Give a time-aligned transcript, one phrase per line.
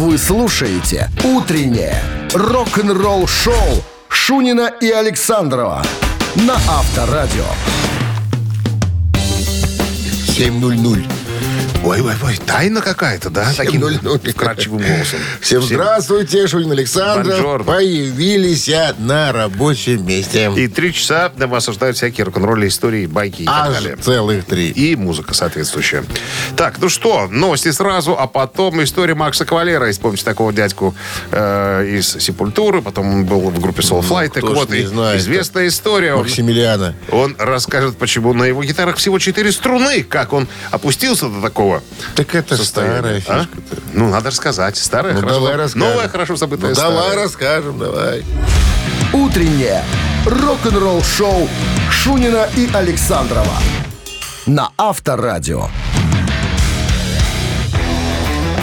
[0.00, 1.94] Вы слушаете «Утреннее
[2.32, 5.84] рок-н-ролл-шоу» Шунина и Александрова
[6.36, 7.44] на Авторадио.
[10.26, 11.19] 7.00.
[11.90, 13.48] Ой, ой, ой, тайна какая-то, да?
[13.56, 14.30] Таким 7:00.
[14.32, 15.18] вкрадчивым голосом.
[15.40, 17.34] Всем здравствуйте, Шунин Александров.
[17.34, 17.64] Бонжорно.
[17.64, 20.52] Появились на рабочем месте.
[20.56, 23.96] И три часа на вас ожидают всякие рок-н-ролльные истории, байки и так далее.
[23.96, 24.68] целых три.
[24.70, 26.04] И музыка соответствующая.
[26.54, 29.88] Так, ну что, новости сразу, а потом история Макса Кавалера.
[29.88, 30.94] Если помните такого дядьку
[31.32, 34.28] э, из Сепультуры, потом он был в группе Soulfly.
[34.28, 36.14] так кто ж вот, и знает, известная история.
[36.14, 36.94] Он, Максимилиана.
[37.10, 41.79] он расскажет, почему на его гитарах всего четыре струны, как он опустился до такого
[42.16, 43.20] Так это состояния.
[43.20, 43.44] старая а?
[43.44, 43.82] фишка-то.
[43.92, 44.76] Ну, надо рассказать.
[44.76, 45.40] Старая, Ну, хорошо.
[45.40, 45.88] давай расскажем.
[45.88, 48.24] Новая, хорошо забытая Ну, давай расскажем, давай.
[49.12, 49.82] «Утреннее
[50.24, 51.48] рок-н-ролл-шоу»
[51.90, 53.56] Шунина и Александрова
[54.46, 55.68] на Авторадио.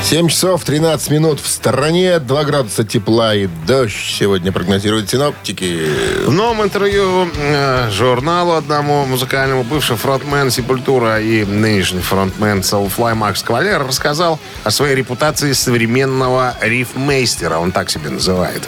[0.09, 6.25] 7 часов 13 минут в стороне, 2 градуса тепла и дождь сегодня прогнозируют синоптики.
[6.25, 13.43] В новом интервью э, журналу одному музыкальному бывший фронтмен Сепультура и нынешний фронтмен Soulfly Макс
[13.43, 17.57] Кавалер рассказал о своей репутации современного рифмейстера.
[17.57, 18.63] Он так себя называет.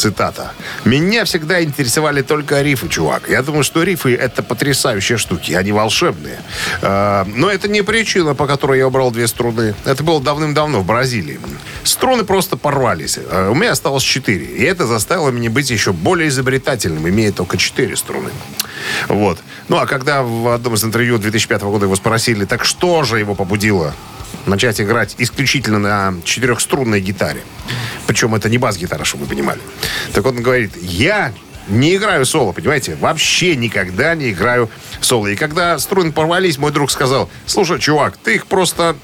[0.00, 0.52] Цитата.
[0.86, 3.28] «Меня всегда интересовали только рифы, чувак.
[3.28, 6.38] Я думаю, что рифы— это потрясающие штуки, они волшебные.
[6.80, 9.74] Э, но это не причина, по которой я убрал две струны.
[9.84, 11.38] Это было давным-давно в Бразилии.
[11.84, 13.18] Струны просто порвались.
[13.18, 14.46] Э, у меня осталось четыре.
[14.46, 18.30] И это заставило меня быть еще более изобретательным, имея только четыре струны.
[19.08, 19.38] Вот.
[19.68, 23.34] Ну, а когда в одном из интервью 2005 года его спросили, так что же его
[23.34, 23.94] побудило
[24.46, 27.42] начать играть исключительно на четырехструнной гитаре.
[28.06, 29.60] Причем это не бас-гитара, чтобы вы понимали.
[30.12, 31.32] Так он говорит, я
[31.68, 32.96] не играю соло, понимаете?
[32.96, 35.28] Вообще никогда не играю соло.
[35.28, 38.96] И когда струны порвались, мой друг сказал, слушай, чувак, ты их просто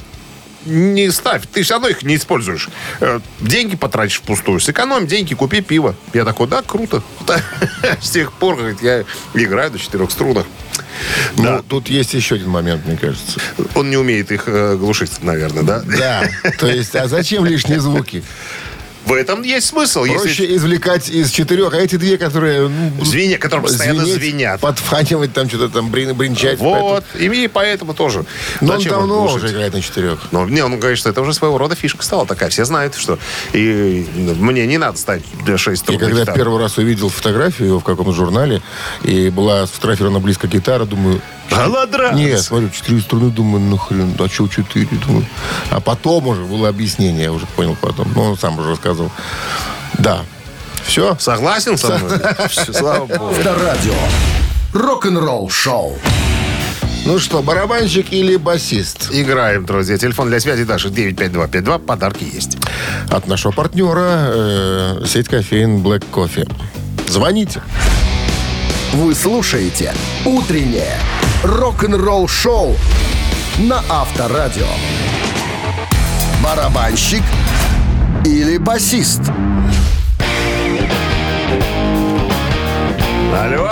[0.67, 2.69] не ставь, ты все равно их не используешь.
[3.01, 4.61] Э, Деньги потратишь впустую.
[4.61, 5.95] Сэкономь деньги, купи пиво.
[6.13, 7.03] Я такой, да, круто.
[8.01, 10.47] С тех пор, говорит, я играю на четырех струнах.
[11.37, 13.41] Ну, тут есть еще один момент, мне кажется.
[13.75, 15.83] Он не умеет их э, глушить, наверное, да?
[15.83, 18.23] Да, то есть, а зачем лишние звуки?
[19.07, 20.03] В этом есть смысл.
[20.05, 22.69] Если Проще извлекать из четырех, а эти две, которые...
[22.69, 24.61] ну, Звенят, которые постоянно звенеть, звенят.
[24.61, 26.59] Подфанивать там что-то там, брин- бринчать.
[26.59, 28.25] Вот, и поэтому тоже.
[28.61, 30.19] Но он Зачем их давно уже играет на четырех.
[30.33, 32.51] Ну, не, он говорит, что это уже своего рода фишка стала такая.
[32.51, 33.19] Все знают, что
[33.53, 35.99] и мне не надо ставить для 6 И струн.
[36.01, 38.61] когда я первый раз увидел фотографию его в каком-то журнале,
[39.05, 41.23] и была сфотографирована близко гитара, думаю...
[41.51, 42.17] Голодранец.
[42.17, 44.89] Нет, смотрю, четыре струны, думаю, ну хрен, а что четыре?
[45.07, 45.27] Думаю.
[45.71, 48.13] А потом уже было объяснение, я уже понял потом.
[48.15, 49.11] Ну, он сам уже рассказывал.
[49.99, 50.21] Да.
[50.85, 51.17] Все?
[51.19, 52.19] Согласен со мной?
[52.49, 53.31] Всё, Слава богу.
[53.31, 53.95] Авторадио.
[54.73, 55.99] Рок-н-ролл-шоу.
[57.07, 59.11] Ну что, барабанщик или басист?
[59.13, 59.97] Играем, друзья.
[59.97, 61.79] Телефон для связи даже 95252.
[61.79, 62.59] Подарки есть.
[63.11, 66.51] От нашего партнера э, сеть кофеин Black Coffee.
[67.09, 67.63] Звоните.
[68.93, 70.99] Вы слушаете «Утреннее
[71.47, 72.77] рок-н-ролл-шоу»
[73.59, 74.67] на Авторадио.
[76.43, 77.23] Барабанщик
[78.25, 79.21] или басист?
[83.35, 83.71] Алло.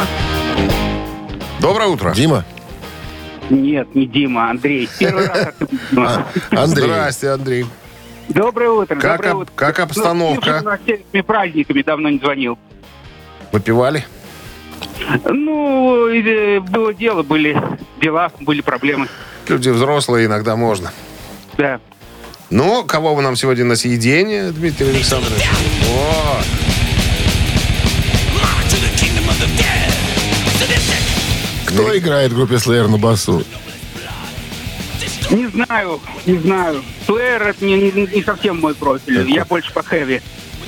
[1.61, 2.13] Доброе утро.
[2.15, 2.45] Дима?
[3.51, 4.89] Нет, не Дима, Андрей.
[4.99, 5.55] Первый раз от
[5.91, 6.27] Дима.
[6.51, 6.85] Андрей.
[6.85, 7.67] Здрасте, Андрей.
[8.29, 8.95] Доброе утро.
[8.97, 9.53] Как доброе об- утро.
[9.55, 10.63] как обстановка?
[10.65, 12.59] Ну, слушай, с праздниками давно не звонил.
[13.53, 14.05] Выпивали?
[15.25, 17.61] Ну, э, было дело, были
[18.01, 19.09] дела, были проблемы.
[19.49, 20.93] Люди взрослые, иногда можно.
[21.59, 21.81] Да.
[22.51, 25.43] Ну, кого вы нам сегодня на съедение, Дмитрий Александрович?
[25.91, 26.41] О,
[31.67, 33.43] Кто играет в группе Slayer на басу?
[35.31, 36.83] Не знаю, не знаю.
[37.07, 39.29] Плеер это не, не- не совсем мой профиль.
[39.31, 40.21] Я больше по хэви.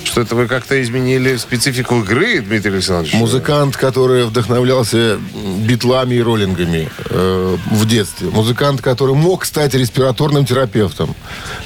[0.07, 3.15] Что это вы как-то изменили специфику игры, Дмитрий Александрович?
[3.15, 5.19] Музыкант, который вдохновлялся
[5.59, 8.29] битлами и роллингами э, в детстве.
[8.31, 11.15] Музыкант, который мог стать респираторным терапевтом,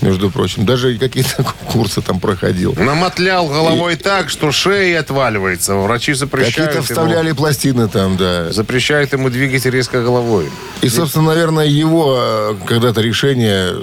[0.00, 0.64] между прочим.
[0.64, 2.74] Даже какие-то курсы там проходил.
[2.74, 5.74] Намотлял головой так, что шея отваливается.
[5.74, 8.50] Врачи запрещают Какие-то ему, вставляли пластины там, да.
[8.53, 10.48] запрещают ему двигать резко головой.
[10.82, 13.74] И, собственно, наверное, его э, когда-то решение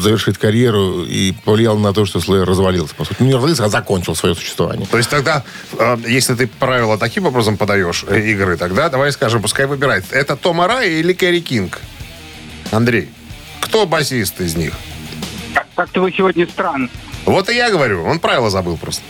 [0.00, 2.94] завершить карьеру и повлияло на то, что Slayer развалился.
[2.94, 4.86] По сути, ну, не развалился, а закончил свое существование.
[4.90, 5.44] То есть тогда,
[5.78, 10.04] э, если ты правила таким образом подаешь э, игры, тогда давай скажем, пускай выбирает.
[10.10, 11.78] Это Том Арай или Кэрри Кинг?
[12.70, 13.08] Андрей,
[13.60, 14.72] кто басист из них?
[15.54, 16.88] Как- Как-то вы сегодня странно.
[17.26, 19.02] Вот и я говорю, он правила забыл просто.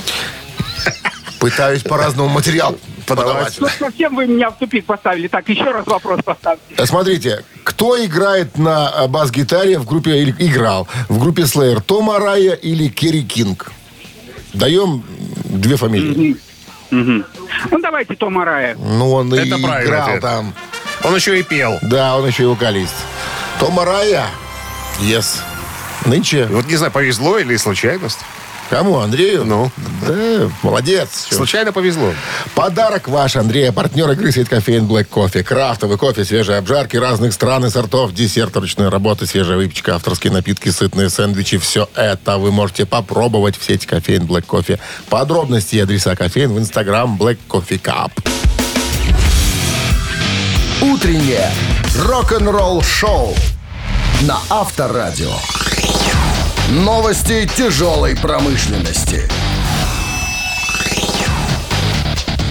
[1.38, 3.56] Пытаюсь по-разному материал подавать.
[3.60, 5.28] Ну, совсем вы меня в тупик поставили.
[5.28, 6.74] Так, еще раз вопрос поставьте.
[6.76, 11.80] А Смотрите, Кто играет на э, бас-гитаре в группе, или играл в группе Slayer?
[11.80, 13.72] Том Арая или Керри Кинг?
[14.52, 15.04] Даем
[15.44, 16.36] две фамилии.
[16.90, 17.24] Ну,
[17.80, 18.76] давайте Тома Рая.
[18.76, 20.20] Ну, он и играл ответ.
[20.20, 20.54] там.
[21.04, 21.78] Он еще и пел.
[21.82, 22.94] Да, он еще и вокалист.
[23.58, 24.26] Том Арая?
[25.00, 25.38] Yes.
[26.04, 26.46] Нынче.
[26.46, 28.18] Вот не знаю, повезло или случайность.
[28.70, 29.00] Кому?
[29.00, 29.44] Андрею?
[29.44, 29.68] Ну.
[30.06, 31.26] Да, молодец.
[31.28, 32.14] Случайно повезло.
[32.54, 33.72] Подарок ваш, Андрей.
[33.72, 35.42] Партнер игры «Сеть кофеин Black Кофе».
[35.42, 40.68] Крафтовый кофе, свежие обжарки разных стран и сортов, десерт ручной работы, свежая выпечка, авторские напитки,
[40.68, 41.58] сытные сэндвичи.
[41.58, 44.78] Все это вы можете попробовать в сети кофеин Black Кофе.
[45.08, 48.12] Подробности и адреса кофеин в инстаграм Black Coffee Cup.
[50.80, 51.50] Утреннее
[52.06, 53.34] рок-н-ролл-шоу
[54.22, 55.32] на Авторадио.
[56.70, 59.28] Новости тяжелой промышленности.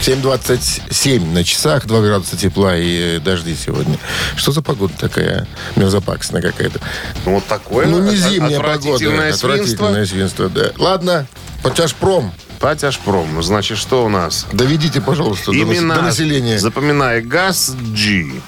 [0.01, 3.97] 7.27 на часах, 2 градуса тепла и э, дожди сегодня.
[4.35, 6.81] Что за погода такая мерзопакостная какая-то?
[7.25, 8.73] Ну, вот такое Ну, не зимняя погода.
[8.73, 9.53] отвратительное свинство.
[9.53, 10.71] Отвратительное свинство, да.
[10.77, 11.25] Ладно,
[11.63, 12.33] Потяжпром.
[12.59, 13.41] Патяшпром.
[13.41, 14.47] Значит, что у нас?
[14.51, 15.95] Доведите, пожалуйста, Имена.
[15.95, 16.59] до населения.
[16.59, 17.21] Запоминай.
[17.21, 18.41] Газ Джи.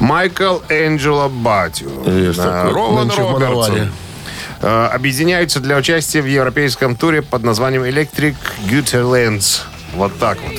[0.00, 1.90] Майкл Энджело Батю.
[2.06, 3.90] Рован Робертсон.
[4.60, 8.34] Э, Объединяются для участия в европейском туре под названием Electric
[8.68, 9.62] Guitarlands.
[9.94, 10.52] Вот так вот.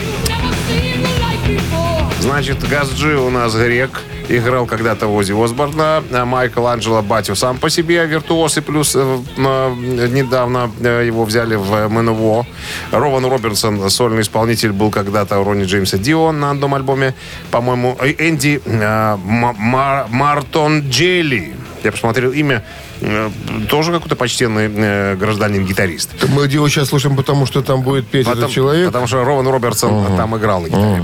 [2.22, 4.02] Значит, Газджи у нас грек.
[4.28, 6.04] Играл когда-то в Ози Осборна.
[6.12, 8.58] А Майкл Анджело Батю сам по себе виртуоз.
[8.58, 9.00] И плюс э,
[9.38, 12.46] э, недавно э, его взяли в МНВО.
[12.92, 17.16] Рован Робертсон, сольный исполнитель, был когда-то у Ронни Джеймса Дио на одном альбоме.
[17.50, 21.56] По-моему, э, Энди э, Ма- Мар- Мартон Джелли.
[21.84, 22.64] Я посмотрел имя.
[23.02, 23.30] Э,
[23.70, 26.10] Тоже какой-то почтенный э, гражданин-гитарист.
[26.30, 28.86] Мы его сейчас слушаем, потому что там будет петь Потому, этот человек.
[28.88, 31.04] потому что Рован Робертсон там играл на гитаре.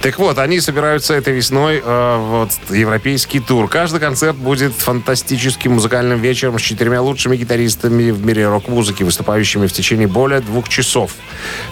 [0.00, 3.68] Так вот, они собираются этой весной э, вот, европейский тур.
[3.68, 9.72] Каждый концерт будет фантастическим музыкальным вечером с четырьмя лучшими гитаристами в мире рок-музыки, выступающими в
[9.72, 11.12] течение более двух часов.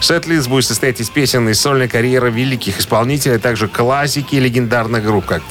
[0.01, 5.27] Сет-лист будет состоять из песен из сольной карьеры великих исполнителей, а также классики легендарных групп,
[5.27, 5.43] как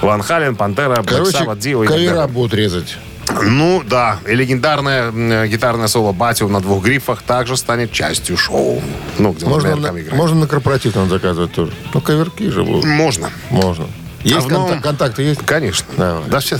[0.00, 2.26] Ван Хален, Пантера, Black Короче, Sabbath, Dio и далее.
[2.28, 2.96] будут резать.
[3.42, 8.82] Ну да, и легендарное гитарное соло Батю на двух грифах также станет частью шоу.
[9.18, 10.12] Ну, где Можно, на, играет.
[10.12, 11.72] можно на корпоратив там заказывать тоже.
[11.92, 12.84] Ну, каверки же будут.
[12.84, 13.30] Можно.
[13.50, 13.86] Можно.
[14.22, 15.40] Есть А новом- контак- контакты есть?
[15.44, 15.86] Конечно.
[15.96, 16.24] Давай.
[16.28, 16.58] Да все.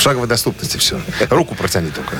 [0.00, 0.98] В шаговой доступности все.
[1.28, 2.16] Руку протяни только.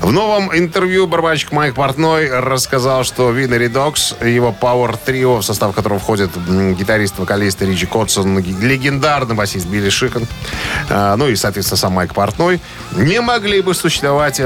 [0.00, 5.74] В новом интервью барабанщик Майк Портной рассказал, что Винери Докс, его Power Trio, в состав
[5.74, 10.26] которого входит м, гитарист, вокалист Ричи Котсон, легендарный басист Билли Шикон,
[10.88, 12.58] а, ну и, соответственно, сам Майк Портной,
[12.96, 14.40] не могли бы существовать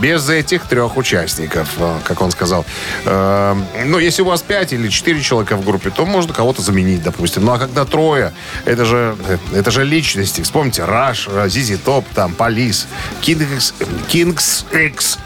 [0.00, 2.64] без этих трех участников, э, как он сказал.
[3.04, 3.54] Э,
[3.84, 7.44] Ну, если у вас пять или четыре человека в группе, то можно кого-то заменить, допустим.
[7.44, 8.32] Ну, а когда трое,
[8.64, 9.14] это же,
[9.52, 10.40] это же личности.
[10.40, 12.86] Вспомните, Раш, Зизи Топ, там, Полис,
[13.20, 13.74] Кингс,
[14.08, 15.18] Кингс X.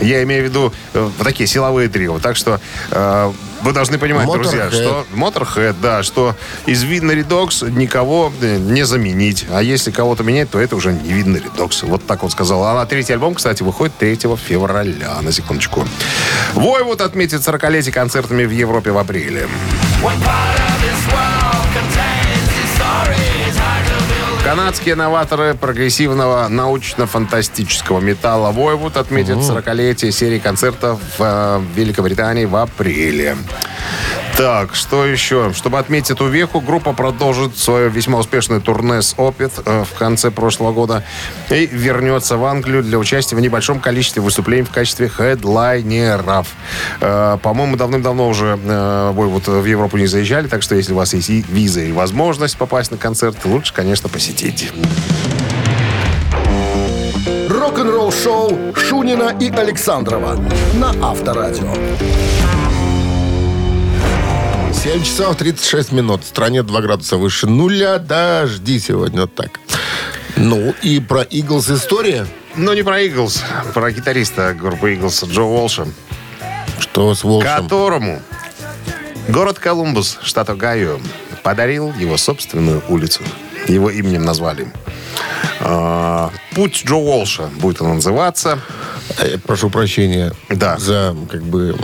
[0.00, 2.18] Я имею в виду э, вот такие силовые трио.
[2.18, 2.60] Так что
[2.90, 3.32] э,
[3.62, 4.70] вы должны понимать, друзья, Motorhead.
[4.70, 6.36] что Motorhead, да, что
[6.66, 9.46] из Виднери Dogs никого э, не заменить.
[9.50, 11.86] А если кого-то менять, то это уже не Виднери Dogs.
[11.86, 12.64] Вот так он сказал.
[12.64, 15.86] А на третий альбом, кстати, выходит 3 февраля, на секундочку.
[16.54, 19.48] Войвуд отметит 40-летие концертами в Европе в апреле.
[24.46, 33.36] Канадские новаторы прогрессивного научно-фантастического металла Войвуд отметят 40-летие серии концертов в э, Великобритании в апреле.
[34.36, 35.54] Так, что еще?
[35.54, 40.30] Чтобы отметить эту веху, группа продолжит свое весьма успешное турне с Опит э, в конце
[40.30, 41.04] прошлого года
[41.48, 46.48] и вернется в Англию для участия в небольшом количестве выступлений в качестве хедлайнеров.
[47.00, 50.96] Э, По-моему, давным-давно уже э, вы вот в Европу не заезжали, так что если у
[50.96, 54.70] вас есть и виза и возможность попасть на концерт, лучше, конечно, посетить.
[57.48, 60.38] Рок-н-ролл-шоу Шунина и Александрова
[60.74, 61.72] на Авторадио.
[64.86, 66.22] 7 часов 36 минут.
[66.22, 67.98] В стране 2 градуса выше нуля.
[67.98, 69.22] Дожди сегодня.
[69.22, 69.58] Вот так.
[70.36, 72.24] Ну, и про Иглс история.
[72.54, 73.42] Но не про Иглс,
[73.74, 75.88] про гитариста группы Иглс Джо Уолша,
[76.78, 77.64] Что с Волшем?
[77.64, 78.22] которому
[79.28, 81.00] город Колумбус, штат Огайо,
[81.42, 83.24] подарил его собственную улицу.
[83.66, 84.68] Его именем назвали.
[85.58, 88.60] А, Путь Джо Уолша будет он называться.
[89.18, 90.76] Э, прошу прощения Да.
[90.78, 91.76] за как бы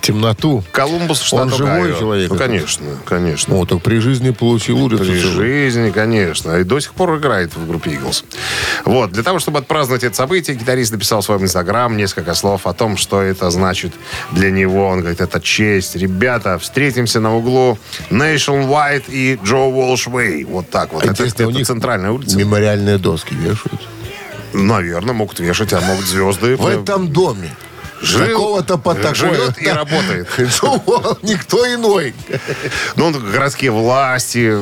[0.00, 0.62] темноту.
[0.72, 1.98] Колумбус, штат Он живой Огайо.
[1.98, 2.30] человек?
[2.30, 3.54] Ну, конечно, конечно.
[3.54, 5.04] Вот, так при жизни получил улицу.
[5.04, 5.34] При целую.
[5.36, 6.56] жизни, конечно.
[6.56, 8.24] И до сих пор играет в группе Eagles.
[8.84, 9.12] Вот.
[9.12, 12.96] Для того, чтобы отпраздновать это событие, гитарист написал в своем инстаграм несколько слов о том,
[12.96, 13.92] что это значит
[14.32, 14.86] для него.
[14.88, 15.96] Он говорит, это честь.
[15.96, 17.78] Ребята, встретимся на углу
[18.10, 20.46] Nationwide и Джо Way.
[20.46, 21.02] Вот так вот.
[21.02, 22.36] А это интересно, у это них центральная улица.
[22.36, 23.80] Мемориальные доски вешают.
[24.56, 26.56] Наверное, могут вешать, а могут звезды.
[26.56, 27.54] В этом доме.
[28.02, 29.14] Жил- Такого-то по такое.
[29.14, 30.28] живет и работает.
[30.50, 32.14] Что, Никто иной.
[32.96, 34.52] Ну, городские власти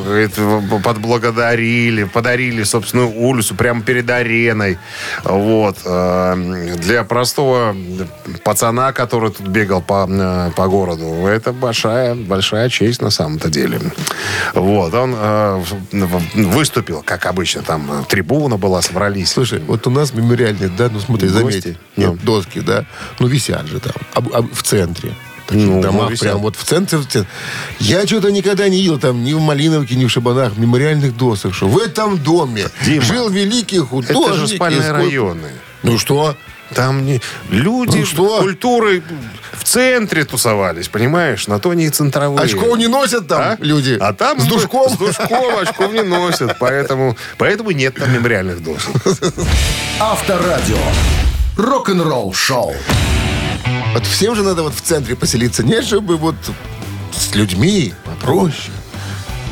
[0.82, 4.78] подблагодарили, подарили собственную улицу прямо перед ареной.
[5.24, 5.78] Вот.
[5.84, 7.74] Э, Для простого
[8.44, 13.80] пацана, который тут бегал по, э, по городу, это большая, большая честь на самом-то деле.
[14.54, 14.94] Вот.
[14.94, 15.62] Он э,
[16.34, 19.30] выступил, как обычно, там э, трибуна была, собрались.
[19.32, 21.60] Слушай, вот у нас мемориальные, да, ну смотри, Гости?
[21.60, 21.78] заметь.
[21.96, 22.18] Нет, Ну.
[22.22, 22.84] доски, да.
[23.24, 23.92] Ну, висят же там.
[24.14, 25.14] А- а в центре.
[25.46, 26.20] Таких Ну, домах ну, висят.
[26.28, 27.30] прям вот в центре, в центре.
[27.78, 31.68] Я что-то никогда не видел там ни в Малиновке, ни в Шабанах мемориальных досок, что
[31.68, 34.26] в этом доме Дима, жил великий художник.
[34.26, 35.48] Это же спальные сколько- районы.
[35.82, 36.36] Ну что?
[36.74, 37.20] Там не...
[37.50, 38.40] люди Ну что?
[38.40, 39.02] культуры
[39.52, 41.46] в центре тусовались, понимаешь?
[41.46, 42.42] На то они и центровые.
[42.44, 43.56] Очков не носят там А?
[43.60, 43.96] люди.
[44.00, 44.88] А там с душком.
[44.90, 46.56] С душком очков не носят.
[46.58, 48.94] Поэтому, поэтому нет там мемориальных досок.
[50.00, 50.78] Авторадио.
[51.56, 52.74] Рок-н-ролл шоу.
[53.94, 55.62] Вот всем же надо вот в центре поселиться.
[55.62, 56.34] Не, чтобы вот
[57.12, 58.72] с людьми попроще.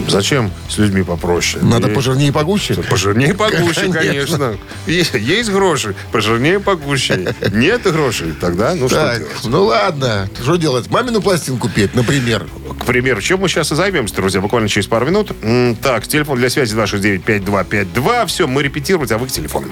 [0.09, 1.63] Зачем с людьми попроще?
[1.63, 2.75] Надо Есть- пожирнее и погуще.
[2.75, 4.57] Пожирнее погуще, Конечно.
[4.87, 7.35] Есть, есть гроши, пожирнее погуще.
[7.53, 9.33] Нет грошей, тогда ну что Так, делать?
[9.45, 10.29] ну ладно.
[10.43, 10.91] Что делать?
[10.91, 12.49] Мамину пластинку петь, например.
[12.81, 15.31] К примеру, чем мы сейчас и займемся, друзья, буквально через пару минут.
[15.83, 18.27] Так, телефон для связи 269-5252.
[18.27, 19.69] Все, мы репетировать, а вы к телефону.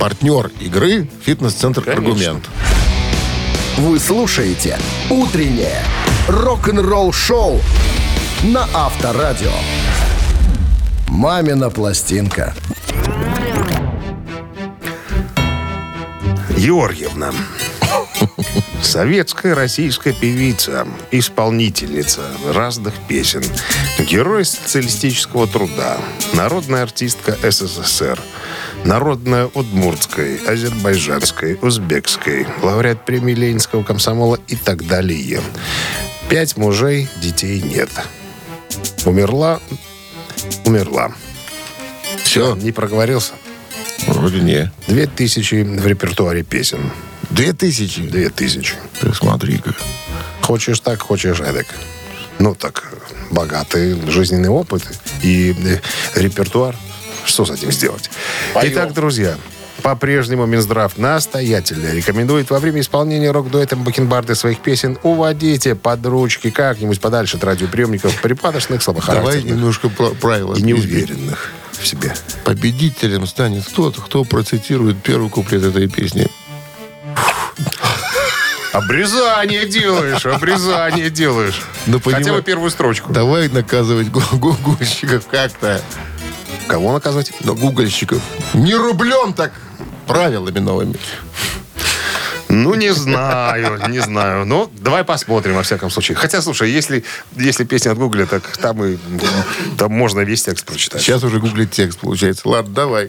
[0.00, 2.40] Партнер игры «Фитнес-центр Конечно.
[3.76, 3.78] Аргумент».
[3.78, 4.78] Вы слушаете
[5.10, 5.82] «Утреннее
[6.28, 7.60] рок-н-ролл-шоу»
[8.44, 9.52] на Авторадио.
[11.08, 12.54] «Мамина пластинка».
[16.56, 17.32] Георгиевна.
[18.82, 23.42] Советская российская певица, исполнительница разных песен,
[23.98, 25.98] герой социалистического труда,
[26.32, 28.18] народная артистка СССР,
[28.86, 35.40] народная удмуртской, азербайджанской, узбекской, лауреат премии Ленинского комсомола и так далее.
[36.28, 37.90] Пять мужей, детей нет.
[39.04, 39.60] Умерла,
[40.64, 41.12] умерла.
[42.22, 43.32] Все, Не проговорился.
[44.06, 44.72] вроде не.
[44.86, 46.90] Две тысячи в репертуаре песен.
[47.30, 48.02] Две тысячи.
[48.02, 48.74] Две тысячи.
[49.00, 49.74] Ты смотри-ка.
[50.42, 51.66] Хочешь так, хочешь эдак.
[52.38, 52.84] Ну, так,
[53.30, 54.82] богатый жизненный опыт
[55.22, 56.76] и э, репертуар.
[57.26, 58.10] Что с этим сделать?
[58.54, 59.36] Итак, друзья,
[59.82, 67.00] по-прежнему Минздрав настоятельно рекомендует во время исполнения рок-дуэтом Бакенбарды своих песен уводите под ручки как-нибудь
[67.00, 70.54] подальше от радиоприемников припадочных, Давай слабохарактерных немножко про- правила.
[70.54, 72.14] и неуверенных в себе.
[72.44, 76.28] Победителем станет тот, кто процитирует первый куплет этой песни.
[78.72, 81.62] Обрезание делаешь, обрезание делаешь.
[81.86, 83.12] Ну, Хотя бы первую строчку.
[83.12, 85.80] Давай наказывать гугольщиков как-то.
[86.66, 87.32] Кого наказывать?
[87.40, 88.20] Но гугольщиков.
[88.54, 89.52] Не рублем так.
[90.06, 90.96] Правилами новыми.
[92.48, 94.46] Ну, не знаю, не знаю.
[94.46, 96.16] Ну, давай посмотрим, во всяком случае.
[96.16, 97.04] Хотя, слушай, если,
[97.36, 98.96] если песня от Гугля, так там и
[99.76, 101.02] там можно весь текст прочитать.
[101.02, 102.48] Сейчас уже гуглит текст, получается.
[102.48, 103.08] Ладно, давай.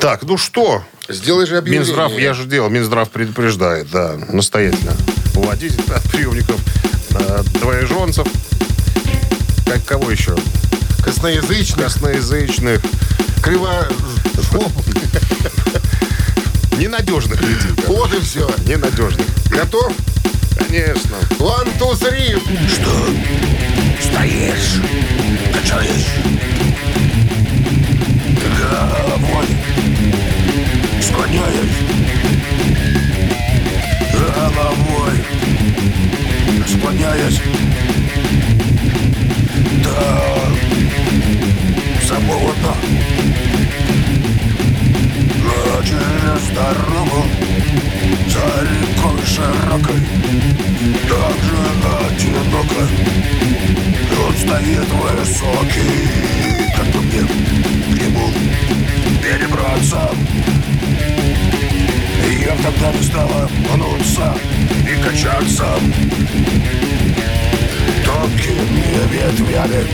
[0.00, 0.82] Так, ну что?
[1.08, 1.86] Сделай же объявление.
[1.86, 4.92] Минздрав, я же делал, Минздрав предупреждает, да, настоятельно.
[5.36, 6.60] Уводите от приемников
[7.10, 8.26] э, двоеженцев.
[9.66, 10.34] Как кого еще?
[11.04, 12.80] Косноязычно, Косноязычных,
[13.42, 13.86] криво...
[16.78, 17.72] ненадежных людей.
[17.86, 18.48] Вот и все.
[18.66, 19.26] Ненадежных.
[19.50, 19.92] Готов?
[20.56, 21.16] Конечно.
[21.38, 22.40] One, two, three.
[24.00, 24.80] Стоишь,
[25.52, 26.06] качаешь
[28.58, 29.46] головой,
[31.00, 31.76] склоняешь
[34.12, 35.14] головой,
[36.66, 37.40] склоняешь
[39.82, 40.83] до
[42.06, 42.74] самого дна.
[45.44, 47.24] Но через дорогу
[48.28, 50.00] за рекой широкой
[51.08, 51.58] так же
[52.06, 52.82] одиноко
[54.26, 55.96] он стоит высокий,
[56.76, 58.26] как бы мне к нему
[59.22, 60.10] перебраться.
[62.40, 64.34] Я тогда не стала мнуться
[64.90, 65.66] и качаться.
[68.24, 69.84] Тонкими ветвями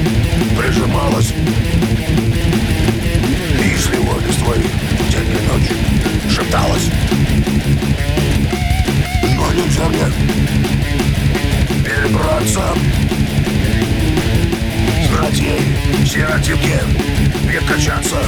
[0.57, 1.35] прижималась
[3.59, 4.59] И с его листвой
[5.11, 5.73] день и ночь
[6.31, 6.91] шепталась
[9.37, 10.07] Можно мне
[11.85, 12.73] перебраться
[15.09, 16.83] Знать ей сиротинке
[17.43, 18.23] не качаться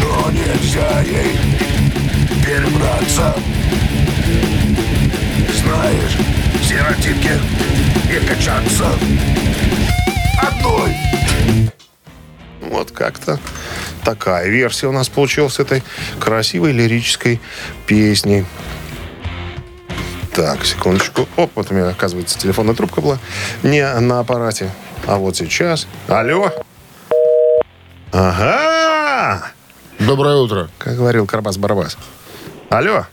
[0.00, 1.36] Но нельзя ей
[2.44, 3.36] перебраться.
[5.62, 6.41] Знаешь,
[6.72, 7.38] сиротинке
[8.08, 8.86] не качаться
[10.40, 10.96] Одной
[12.60, 13.38] Вот как-то
[14.04, 15.82] такая версия у нас получилась этой
[16.18, 17.40] красивой лирической
[17.86, 18.46] песни.
[20.34, 21.28] Так, секундочку.
[21.36, 23.18] Оп, вот у меня, оказывается, телефонная трубка была
[23.62, 24.70] не на аппарате.
[25.06, 25.86] А вот сейчас.
[26.08, 26.50] Алло.
[28.12, 29.52] Ага!
[29.98, 30.70] Доброе утро.
[30.78, 31.98] Как говорил Карбас-Барабас.
[32.70, 33.06] Алло.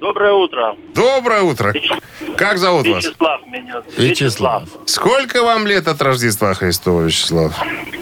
[0.00, 0.76] Доброе утро.
[0.94, 1.74] Доброе утро.
[2.36, 3.04] Как зовут вас?
[3.04, 3.82] Вячеслав меня.
[3.96, 4.62] Вячеслав.
[4.86, 7.52] Сколько вам лет от Рождества Христова, Вячеслав?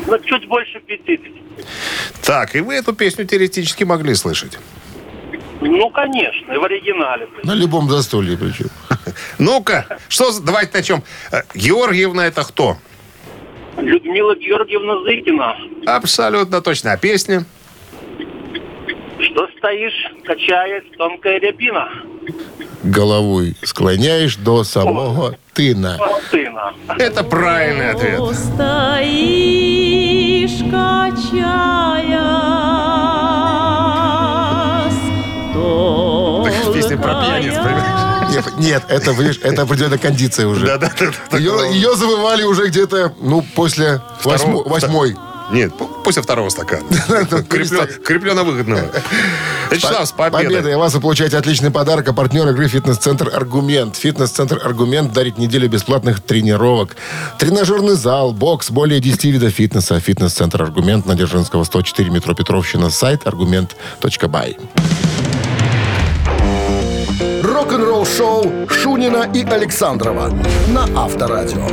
[0.07, 1.21] Ну, чуть больше 50.
[2.23, 4.59] Так, и вы эту песню теоретически могли слышать.
[5.61, 7.29] Ну, конечно, и в оригинале.
[7.45, 8.67] На любом застолье причем.
[9.39, 11.03] Ну-ка, что, давайте начнем.
[11.31, 12.77] Э, Георгиевна это кто?
[13.77, 15.57] Людмила Георгиевна Зыкина.
[15.87, 16.93] Абсолютно точно.
[16.93, 17.45] А песня?
[19.23, 21.89] Что стоишь, качает тонкая рябина.
[22.83, 25.97] Головой склоняешь до самого тына.
[25.99, 26.75] Вот сына.
[26.99, 28.19] Это правильный ответ.
[28.35, 28.59] Стоишь,
[30.71, 31.63] качаясь,
[36.75, 38.33] Песня про пьяниц, понимаешь?
[38.35, 40.67] Нет, нет, это, видишь, это определенная кондиция уже.
[40.67, 41.37] Да-да-да.
[41.37, 45.15] Ее, ее завывали уже где-то, ну, после восьмо- восьмой.
[45.53, 46.83] Нет, после второго стакана.
[47.49, 48.91] Креплено-выгодного.
[49.71, 50.45] Вячеслав, с Победа.
[50.45, 50.73] победой.
[50.73, 52.09] И вас вы получаете отличный подарок.
[52.09, 53.97] А партнер игры «Фитнес-центр Аргумент».
[53.97, 56.97] «Фитнес-центр Аргумент» дарит неделю бесплатных тренировок.
[57.39, 60.01] Тренажерный зал, бокс, более 10 видов фитнеса.
[60.01, 62.91] «Фитнес-центр Аргумент» на Дзержинского, 104, метро Петровщина.
[62.91, 64.57] Сайт аргумент.бай.
[67.43, 70.33] Рок-н-ролл шоу Шунина и Александрова
[70.69, 71.67] на Авторадио.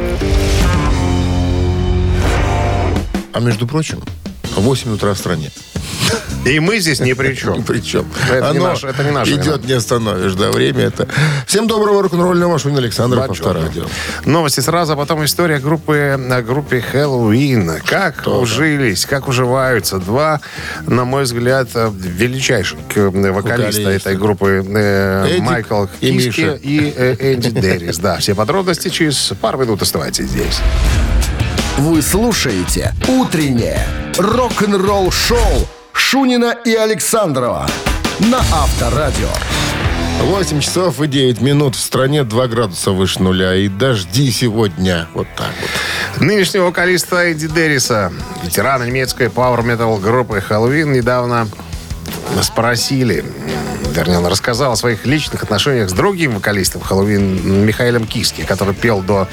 [3.39, 4.01] А между прочим,
[4.57, 5.49] 8 утра в стране.
[6.45, 7.63] И мы здесь ни при чем.
[7.63, 9.67] Причем Это не оно наше- это не наше идет, вина.
[9.67, 11.07] не остановишь, да, время это.
[11.47, 13.61] Всем доброго рок-н-ролльного, Шунин Александров, Бонжорно.
[13.61, 13.85] Авторадио.
[14.25, 17.79] Новости сразу, а потом история группы, о группе Хэллоуин.
[17.85, 20.41] Как ужились, как уживаются два,
[20.85, 23.89] на мой взгляд, э, величайших э, вокалиста Вокалиста.
[23.91, 26.59] этой группы э, Эдик Майкл и Киски Миша.
[26.61, 27.99] и э, Энди Деррис.
[27.99, 30.59] Да, все подробности через пару минут оставайтесь здесь.
[31.79, 33.79] Вы слушаете «Утреннее
[34.17, 37.65] рок-н-ролл-шоу» Шунина и Александрова
[38.19, 39.29] на Авторадио.
[40.23, 43.55] 8 часов и 9 минут в стране 2 градуса выше нуля.
[43.55, 45.07] И дожди сегодня.
[45.13, 46.21] Вот так вот.
[46.21, 48.11] Нынешнего вокалиста Эдди Дерриса,
[48.43, 51.47] ветерана немецкой Power Metal группы Хэллоуин, недавно
[52.41, 53.25] спросили,
[53.93, 59.01] вернее, он рассказал о своих личных отношениях с другим вокалистом Хэллоуин Михаилом Киски, который пел
[59.01, 59.27] до,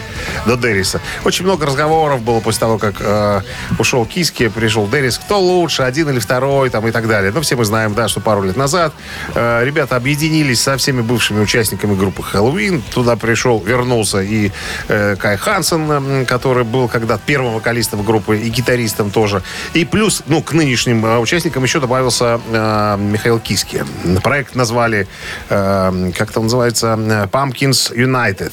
[0.46, 1.00] до Дерриса.
[1.24, 3.40] Очень много разговоров было после того, как э,
[3.78, 5.18] ушел Киски, пришел Деррис.
[5.18, 7.32] Кто лучше, один или второй, там, и так далее.
[7.32, 8.92] Но все мы знаем, да, что пару лет назад
[9.34, 12.82] э, ребята объединились со всеми бывшими участниками группы Хэллоуин.
[12.92, 14.50] Туда пришел, вернулся и
[14.88, 19.42] э, Кай Хансен, который был когда-то первым вокалистом группы и гитаристом тоже.
[19.74, 22.65] И плюс, ну, к нынешним э, участникам еще добавился э,
[22.98, 23.84] Михаил Киски.
[24.22, 25.06] Проект назвали,
[25.48, 28.52] э, как это называется, э, Pumpkins United.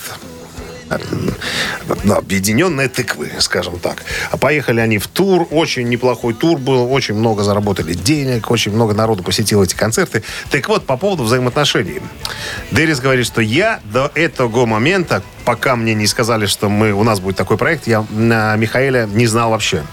[2.10, 4.04] Объединенные тыквы, скажем так.
[4.32, 8.93] А поехали они в тур, очень неплохой тур был, очень много заработали денег, очень много
[8.93, 10.23] народу посетило эти концерты.
[10.52, 12.02] Так вот, по поводу взаимоотношений.
[12.71, 17.19] Деррис говорит, что я до этого момента, пока мне не сказали, что мы, у нас
[17.19, 19.84] будет такой проект, я Михаэля не знал вообще.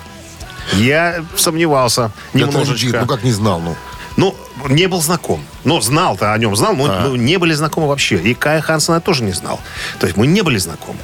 [0.74, 2.88] Я сомневался Это немножечко.
[2.88, 3.00] legit.
[3.00, 3.76] Ну, как не знал, ну.
[4.20, 4.35] Ну,
[4.68, 5.40] не был знаком.
[5.64, 8.16] Ну, знал-то о нем, знал, но мы не были знакомы вообще.
[8.16, 9.59] И Кая Хансена я тоже не знал.
[9.98, 10.98] То есть мы не были знакомы.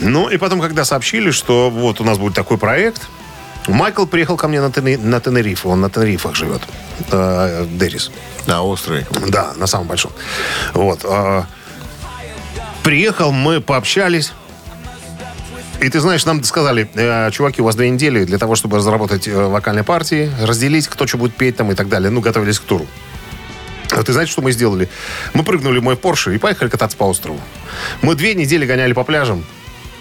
[0.00, 3.08] Ну, и потом, когда сообщили, что вот у нас будет такой проект,
[3.68, 5.68] Майкл приехал ко мне на, Тене- на Тенерифе.
[5.68, 6.60] Он на Тенерифах живет.
[7.10, 8.10] Э, Деррис.
[8.46, 9.06] Да, острый.
[9.28, 10.12] Да, на самом большом.
[10.74, 11.00] Вот.
[11.04, 11.46] а,
[12.82, 14.32] Приехал, мы пообщались.
[15.82, 19.26] И ты знаешь, нам сказали, э, чуваки, у вас две недели для того, чтобы разработать
[19.26, 22.08] э, вокальные партии, разделить, кто что будет петь там и так далее.
[22.08, 22.86] Ну, готовились к туру.
[23.90, 24.88] А ты знаешь, что мы сделали?
[25.34, 27.40] Мы прыгнули в мой Порше и поехали кататься по острову.
[28.00, 29.44] Мы две недели гоняли по пляжам.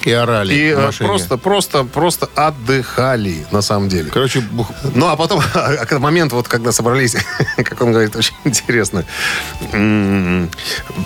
[0.04, 4.10] И орали И э, просто, просто, просто отдыхали, на самом деле.
[4.12, 7.16] Короче, бух- Ну, а потом, а, момент, вот когда собрались,
[7.58, 9.06] как он говорит, очень интересно.
[9.74, 10.50] М,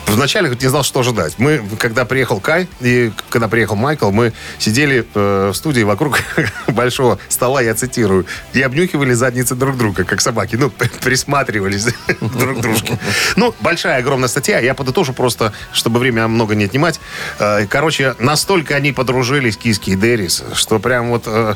[0.07, 1.35] Вначале не знал, что ожидать.
[1.37, 6.19] Мы, когда приехал Кай и когда приехал Майкл, мы сидели э, в студии вокруг
[6.67, 10.55] большого стола, я цитирую, и обнюхивали задницы друг друга, как собаки.
[10.55, 11.87] Ну, присматривались
[12.21, 12.97] друг к дружке.
[13.35, 14.59] Ну, большая, огромная статья.
[14.59, 16.99] Я подытожу просто, чтобы время много не отнимать.
[17.39, 21.55] Э, Короче, настолько они подружились, Киски и Деррис, что прям вот э,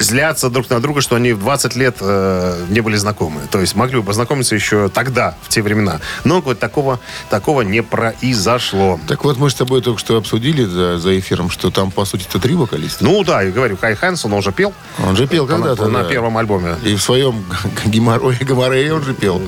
[0.00, 3.42] злятся друг на друга, что они в 20 лет э, не были знакомы.
[3.48, 6.00] То есть могли бы познакомиться еще тогда, в те времена.
[6.24, 6.98] Но вот такого,
[7.30, 8.98] такого не произошло.
[9.06, 12.26] Так вот, мы с тобой только что обсудили за, за эфиром, что там, по сути,
[12.28, 13.04] это три вокалиста.
[13.04, 14.74] Ну да, я говорю, Кай Хэнсон, он же пел.
[14.98, 15.86] Он же пел когда-то.
[15.86, 16.08] на да.
[16.08, 16.74] первом альбоме.
[16.82, 17.44] И в своем
[17.84, 19.40] геморрое, геморрее он же пел.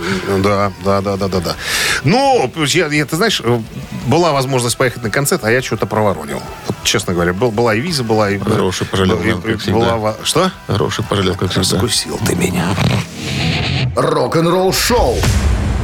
[0.45, 1.57] Да, да, да, да, да, да.
[2.05, 3.61] Ну, я, я- ты знаешь, э,
[4.07, 6.41] была возможность поехать на концерт, а я что-то проворонил.
[6.69, 8.38] Вот, честно говоря, был, была и виза, была и...
[8.38, 9.96] Хороший пожалел, нам, как и всегда.
[9.96, 10.50] была Что?
[10.66, 11.76] Хороший пожалел, как всегда.
[11.76, 12.68] Раскусил ты меня.
[13.96, 15.16] Рок-н-ролл шоу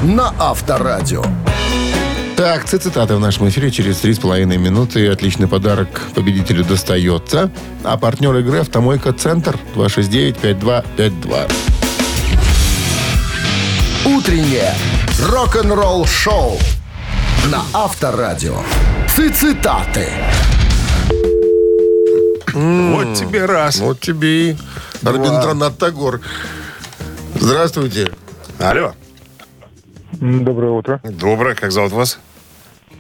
[0.03, 1.25] на Авторадио.
[2.37, 5.09] Так, цитаты в нашем эфире через три с половиной минуты.
[5.09, 7.51] Отличный подарок победителю достается.
[7.85, 11.53] А партнер игры «Автомойка Центр» 269-5252.
[14.05, 14.75] Утреннее
[15.31, 16.59] рок-н-ролл шоу
[17.51, 18.57] на Авторадио.
[19.09, 20.09] Цитаты.
[22.53, 23.79] Вот тебе раз.
[23.79, 24.57] Вот тебе и
[25.03, 26.21] Арбиндранат Тагор.
[27.35, 28.13] Здравствуйте.
[28.59, 28.93] Алло.
[30.13, 31.01] Доброе утро.
[31.05, 32.19] Доброе, как зовут вас?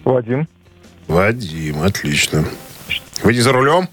[0.05, 0.49] Вадим.
[1.07, 2.45] Вадим, отлично.
[3.23, 3.88] Вы не за рулем?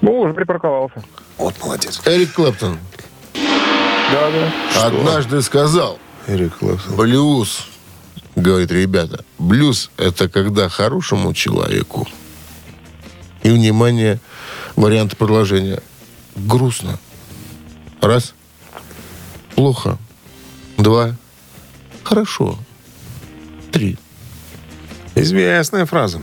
[0.00, 1.02] Ну, уже припарковался.
[1.38, 2.00] Вот молодец.
[2.04, 2.78] Эрик Клэптон
[3.34, 4.86] Да, да.
[4.86, 6.96] однажды сказал, Эрик Клэптон.
[6.96, 7.66] блюз,
[8.36, 12.06] говорит, ребята, блюз это когда хорошему человеку,
[13.42, 14.18] и, внимание,
[14.76, 15.80] вариант продолжения,
[16.36, 16.98] грустно.
[18.00, 18.34] Раз,
[19.54, 19.98] плохо.
[20.76, 21.14] Два,
[22.02, 22.58] хорошо.
[23.72, 23.96] Три.
[25.14, 26.22] Известная фраза.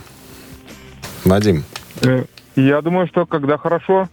[1.24, 1.64] Вадим.
[2.02, 2.26] Э,
[2.56, 4.10] Я думаю, что когда хорошо,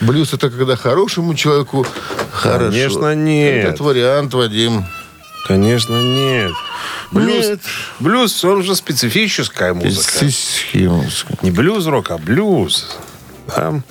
[0.00, 1.86] Блюз это когда хорошему человеку
[2.32, 2.70] хорошо.
[2.70, 3.64] Конечно, нет.
[3.64, 4.84] Этот вариант, Вадим.
[5.46, 6.52] Конечно, нет.
[7.10, 7.60] Блюз, Нет.
[8.00, 10.18] блюз, он же специфическая музыка.
[10.78, 11.38] Схемовская.
[11.42, 12.96] Не блюз-рок, а блюз.
[13.54, 13.82] Там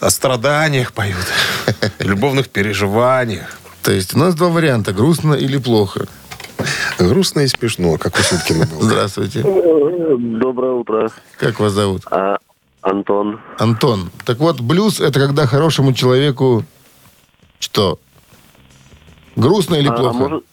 [0.00, 1.16] о страданиях поют,
[1.98, 3.58] любовных переживаниях.
[3.82, 4.92] То есть у нас два варианта.
[4.92, 6.06] Грустно или плохо.
[6.98, 8.82] Грустно и смешно, как у Сюткина было.
[8.82, 9.42] Здравствуйте.
[9.42, 11.10] Доброе утро.
[11.38, 12.02] Как вас зовут?
[12.10, 12.38] А,
[12.82, 13.40] Антон.
[13.58, 14.10] Антон.
[14.24, 16.64] Так вот, блюз это когда хорошему человеку
[17.58, 17.98] что?
[19.36, 20.16] Грустно или А, плохо?
[20.18, 20.44] может,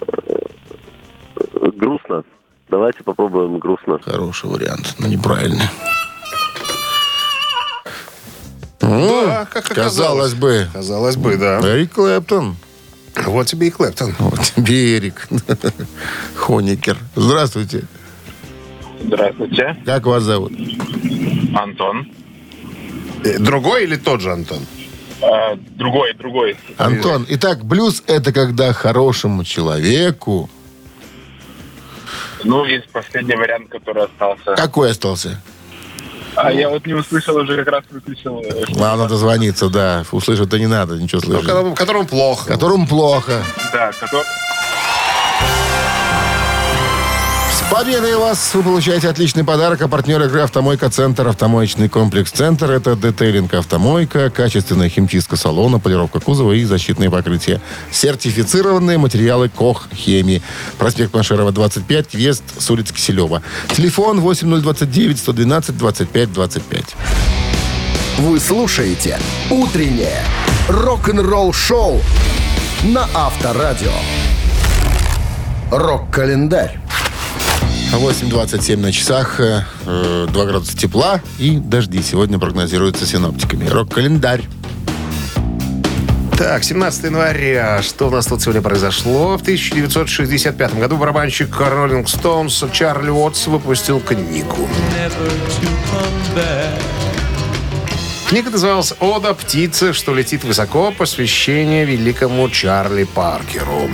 [0.00, 2.24] э, грустно.
[2.70, 3.98] Давайте попробуем грустно.
[4.04, 5.68] Хороший вариант, но неправильный.
[8.80, 10.68] Да, как Казалось бы.
[10.72, 11.58] Казалось бы, да.
[11.60, 12.56] Эрик Клэптон.
[13.26, 14.14] Вот тебе и Клэптон.
[14.20, 15.28] Вот тебе Эрик.
[16.36, 16.96] Хоникер.
[17.16, 17.84] Здравствуйте.
[19.02, 20.52] здравствуйте, Как вас зовут?
[21.54, 22.08] Антон.
[23.24, 24.60] Э, Другой или тот же Антон?
[25.22, 26.56] А, другой, другой.
[26.78, 27.26] Антон.
[27.28, 30.48] Итак, блюз это когда хорошему человеку...
[32.44, 34.54] Ну, есть последний вариант, который остался.
[34.56, 35.40] Какой остался?
[36.36, 38.40] А я вот не услышал, уже как раз выключил.
[38.40, 40.04] э, что- Вам надо звониться, да.
[40.12, 41.46] Услышать-то не надо, ничего Ну, слышать.
[41.46, 42.46] которому, которому плохо.
[42.48, 43.42] Которому плохо.
[43.72, 44.24] Да, который...
[47.70, 48.50] Победой вас!
[48.52, 49.80] Вы получаете отличный подарок.
[49.82, 51.28] А партнер игры «Автомойка Центр».
[51.28, 57.60] Автомоечный комплекс «Центр»— это детейлинг «Автомойка», качественная химчистка салона, полировка кузова и защитные покрытия.
[57.92, 60.42] Сертифицированные материалы «Кох Хемии».
[60.78, 63.40] Проспект Машерова, 25, въезд с улицы Киселева.
[63.72, 66.84] Телефон 8029-112-25-25.
[68.18, 69.16] Вы слушаете
[69.48, 70.24] «Утреннее
[70.68, 72.02] рок-н-ролл-шоу»
[72.82, 73.92] на Авторадио.
[75.70, 76.80] Рок-календарь.
[77.92, 83.66] 8.27 на часах, э, э, 2 градуса тепла и дожди сегодня прогнозируются синоптиками.
[83.68, 84.44] Рок-календарь.
[86.38, 87.82] Так, 17 января.
[87.82, 89.36] Что у нас тут сегодня произошло?
[89.36, 94.68] В 1965 году барабанщик Rolling Stones Чарли Уотс выпустил книгу.
[98.28, 100.92] Книга называлась «Ода птицы, что летит высоко.
[100.96, 103.90] Посвящение великому Чарли Паркеру».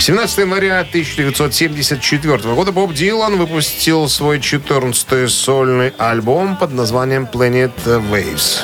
[0.00, 8.60] 17 января 1974 года Боб Дилан выпустил свой 14-й сольный альбом под названием «Planet Waves».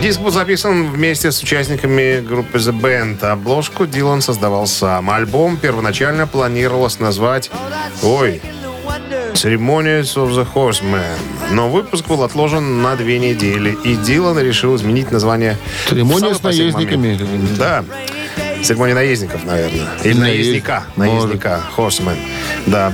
[0.00, 3.24] Диск был записан вместе с участниками группы The Band.
[3.24, 5.10] Обложку Дилан создавал сам.
[5.10, 7.50] Альбом первоначально планировалось назвать...
[8.02, 8.40] Ой,
[9.34, 11.02] Ceremonies of the Horseman.
[11.50, 15.56] Но выпуск был отложен на две недели, и Дилан решил изменить название.
[15.88, 17.18] Церемония с наездниками.
[17.58, 17.84] Да.
[18.62, 19.86] Церемония наездников, наверное.
[20.02, 20.84] Или Наезд- наездника.
[20.96, 21.60] Наездника.
[21.76, 22.16] Horseman.
[22.66, 22.92] Да.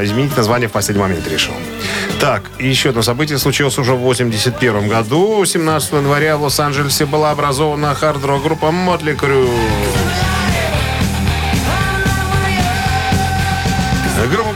[0.00, 1.52] э, изменить название в последний момент решил.
[2.20, 5.44] Так, еще одно событие случилось уже в 81 году.
[5.44, 9.48] 17 января в Лос-Анджелесе была образована хард-рок группа Motley Crue.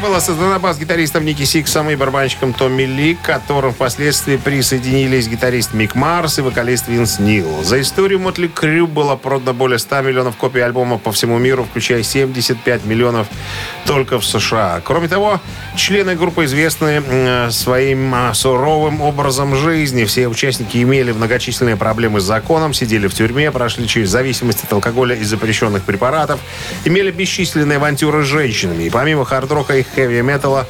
[0.04, 5.94] Была создана бас-гитаристом Ники Сиксом и барабанщиком Томми Ли, к которым впоследствии присоединились гитарист Мик
[5.94, 7.64] Марс и вокалист Винс Нил.
[7.64, 12.02] За историю Motley Crue было продано более 100 миллионов копий альбома по всему миру, включая
[12.02, 13.28] 75 миллионов
[13.86, 14.82] только в США.
[14.84, 15.40] Кроме того,
[15.74, 20.04] члены группы известны своим а, суровым образом жизни.
[20.04, 25.16] Все участники имели многочисленные проблемы с законом, сидели в тюрьме, прошли через зависимость от алкоголя
[25.16, 26.40] и запрещенных препаратов,
[26.84, 28.84] имели бесчисленные авантюры с женщинами.
[28.84, 30.66] И помимо хард-рока и хэви-металла,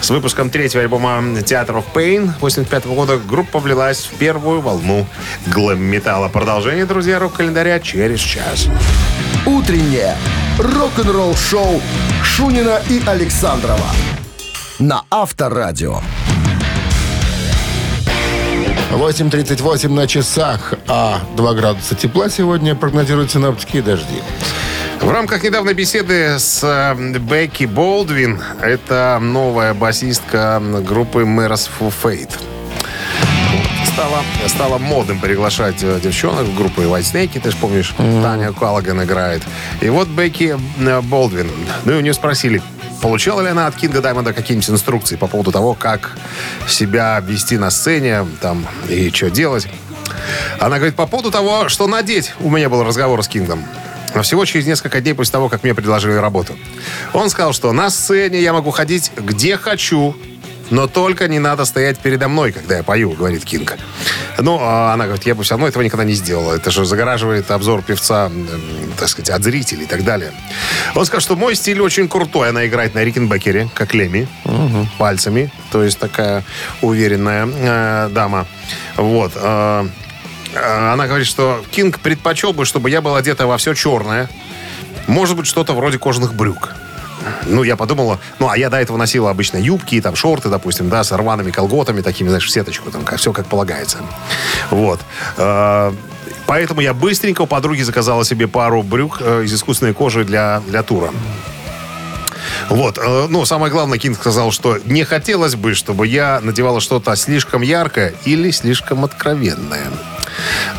[0.00, 5.06] с выпуском третьего альбома Theater of Pain 85 года группа влилась в первую волну
[5.46, 6.28] глэм-металла.
[6.28, 8.68] Продолжение, друзья, рок-календаря через час.
[9.46, 10.16] Утреннее
[10.58, 11.80] рок-н-ролл-шоу
[12.22, 13.86] Шунина и Александрова
[14.78, 16.00] на Авторадио.
[18.90, 24.22] 8.38 на часах, а 2 градуса тепла сегодня прогнозируют синаптики и дожди.
[25.00, 32.32] В рамках недавней беседы с э, Бекки Болдвин, это новая басистка группы Merciful Fate.
[33.86, 39.02] Стало, стало модным приглашать э, девчонок в группу White Snake, ты же помнишь, Таня Каллаган
[39.02, 39.42] играет.
[39.80, 41.50] И вот Бекки э, Болдвин,
[41.84, 42.60] ну и у нее спросили,
[43.00, 46.16] получала ли она от Кинга Даймонда какие-нибудь инструкции по поводу того, как
[46.66, 49.68] себя вести на сцене там и что делать.
[50.58, 53.64] Она говорит, по поводу того, что надеть, у меня был разговор с Кингом.
[54.14, 56.56] Но всего через несколько дней после того, как мне предложили работу.
[57.12, 60.14] Он сказал, что на сцене я могу ходить где хочу,
[60.70, 63.76] но только не надо стоять передо мной, когда я пою, говорит Кинг.
[64.38, 66.54] Ну, а она говорит, я бы все равно этого никогда не сделала.
[66.54, 68.30] Это же загораживает обзор певца,
[68.98, 70.32] так сказать, от зрителей и так далее.
[70.94, 72.50] Он сказал, что мой стиль очень крутой.
[72.50, 74.28] Она играет на Рикенбекере, как Леми,
[74.98, 75.50] пальцами.
[75.72, 76.44] То есть такая
[76.82, 78.46] уверенная э, дама.
[78.96, 79.32] Вот.
[79.34, 79.88] э,
[80.92, 84.28] она говорит, что Кинг предпочел бы, чтобы я был одета во все черное.
[85.06, 86.74] Может быть, что-то вроде кожаных брюк.
[87.46, 91.02] Ну, я подумала, ну, а я до этого носила обычно юбки, там, шорты, допустим, да,
[91.02, 93.98] с рваными колготами, такими, знаешь, в сеточку, там, все как полагается.
[94.70, 95.00] Вот.
[95.36, 95.92] Э,
[96.48, 100.82] Поэтому я быстренько у подруги заказала себе пару брюк э, из искусственной кожи для, для
[100.82, 101.10] тура.
[102.70, 107.14] Вот, э, ну, самое главное, Кинг сказал, что не хотелось бы, чтобы я надевала что-то
[107.16, 109.88] слишком яркое или слишком откровенное.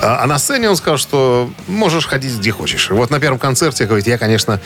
[0.01, 2.89] А а на сцене он сказал, что можешь ходить где хочешь.
[2.89, 4.59] Вот на первом концерте, говорит, я, конечно,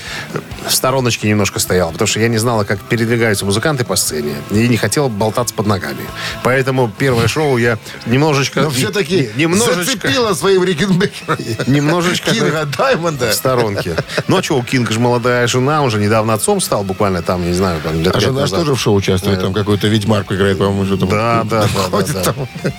[0.68, 4.68] в стороночке немножко стоял, потому что я не знала, как передвигаются музыканты по сцене, и
[4.68, 6.04] не хотел болтаться под ногами.
[6.44, 8.62] Поэтому первое шоу я немножечко...
[8.62, 9.84] Но все-таки не- немножечко...
[9.84, 11.38] зацепила своим Рикенбекером.
[11.68, 12.32] Немножечко...
[12.32, 13.30] Кинга Даймонда.
[13.30, 13.96] в сторонке.
[14.28, 17.46] Ну, а что, у Кинга же молодая жена, он же недавно отцом стал, буквально там,
[17.46, 20.58] не знаю, там, лет А жена же тоже в шоу участвует, там какую-то ведьмарку играет,
[20.58, 21.10] по-моему, что там.
[21.10, 22.34] Да, да, да,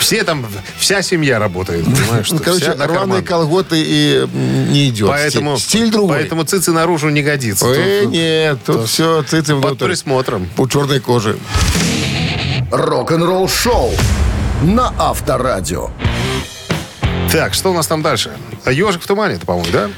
[0.00, 0.46] Все там,
[0.78, 2.30] вся семья работает, понимаешь?
[2.30, 4.26] Ну, короче, рваные колготы и
[4.70, 5.08] не идет.
[5.08, 6.18] Поэтому, Стиль, стиль другой.
[6.18, 7.66] Поэтому цицы наружу не годится.
[7.66, 9.86] Э, Тут нет, тут все цицы Под внутрь.
[9.86, 10.48] присмотром.
[10.56, 11.36] По черной коже.
[12.70, 13.92] Рок-н-ролл-шоу
[14.62, 15.90] на Авторадио.
[17.32, 18.30] Так, что у нас там дальше?
[18.66, 19.90] Ежик в тумане, это, по-моему, да?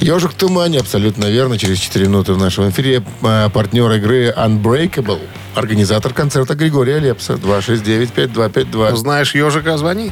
[0.00, 1.58] Ежик в тумане, абсолютно верно.
[1.58, 5.20] Через 4 минуты в нашем эфире э, партнер игры Unbreakable,
[5.60, 7.34] организатор концерта Григория Лепса.
[7.34, 8.96] 269-5252.
[8.96, 10.10] Знаешь ежика, звони.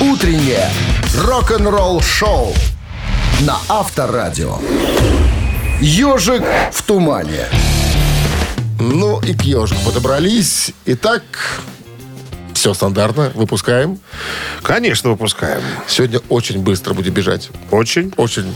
[0.00, 0.68] Утреннее
[1.14, 2.54] рок-н-ролл-шоу
[3.42, 4.58] на Авторадио.
[5.80, 7.46] Ежик в тумане.
[8.78, 10.72] Ну и к ежику подобрались.
[10.86, 11.22] Итак,
[12.54, 13.30] все стандартно.
[13.34, 13.98] Выпускаем.
[14.62, 15.60] Конечно, выпускаем.
[15.86, 17.50] Сегодня очень быстро будет бежать.
[17.70, 18.12] Очень.
[18.16, 18.54] Очень.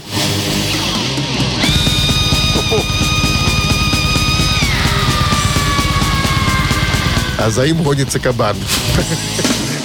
[7.45, 8.57] А за им гонится кабан.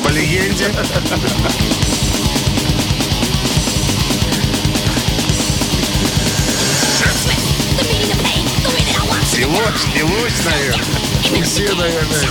[0.02, 0.72] По легенде.
[9.30, 11.44] Селось, селось, наверное.
[11.44, 12.30] Все, наверное.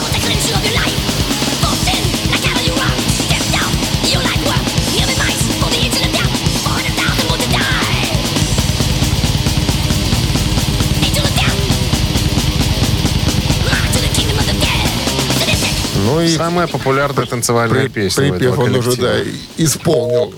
[16.09, 19.17] Ну и Самая популярная танцевальная при- песня припев он уже, да,
[19.59, 20.33] исполнил.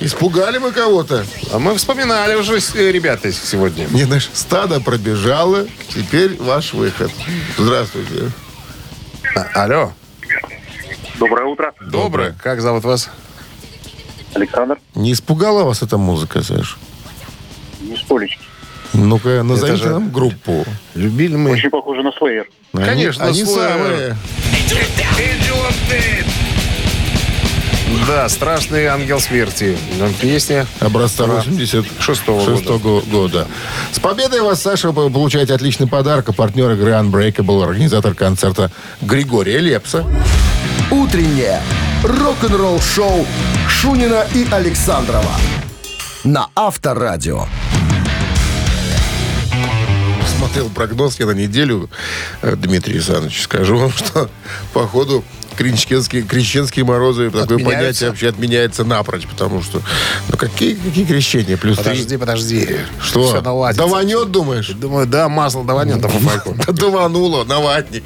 [0.00, 1.24] Испугали мы кого-то.
[1.52, 3.86] А мы вспоминали уже э, ребята сегодня.
[3.92, 5.66] Не наше стадо пробежало.
[5.88, 7.12] Теперь ваш выход.
[7.56, 8.32] Здравствуйте.
[9.36, 9.92] А, алло.
[11.20, 11.72] Доброе утро.
[11.80, 12.34] Доброе.
[12.42, 13.08] Как зовут вас?
[14.34, 14.78] Александр.
[14.96, 16.76] Не испугала вас эта музыка, Саш?
[17.80, 18.42] Не столечки.
[18.94, 20.64] Ну-ка, назовите же- нам группу.
[20.96, 21.50] Любили мы.
[21.52, 22.48] Очень похоже на Слеер.
[22.72, 23.68] Они- Конечно, Они, Slayer.
[23.68, 24.16] самые.
[28.06, 29.76] Да, страшный ангел смерти.
[30.20, 30.66] Песня.
[30.80, 33.46] Образца 86 Шестого года.
[33.92, 36.28] С победой вас, Саша, вы получаете отличный подарок.
[36.28, 40.04] А партнер игры Unbreakable, организатор концерта Григория Лепса.
[40.90, 41.60] Утреннее
[42.02, 43.26] рок-н-ролл-шоу
[43.68, 45.32] Шунина и Александрова
[46.24, 47.46] на Авторадио.
[50.42, 51.88] Смотрел прогноз я на неделю,
[52.42, 53.42] э, Дмитрий Александрович.
[53.42, 54.28] Скажу вам, что
[54.72, 55.22] походу
[55.56, 59.80] крещенские, крещенские морозы, такое понятие вообще отменяется напрочь, потому что,
[60.28, 61.56] ну какие, какие крещения?
[61.56, 61.76] Плюс.
[61.76, 62.76] Подожди, подожди.
[63.00, 63.28] Что?
[63.28, 63.86] Все наладится.
[63.86, 64.66] Даванет, думаешь?
[64.70, 66.00] Думаю, да, масло даванет
[66.66, 68.04] Давануло, наватник.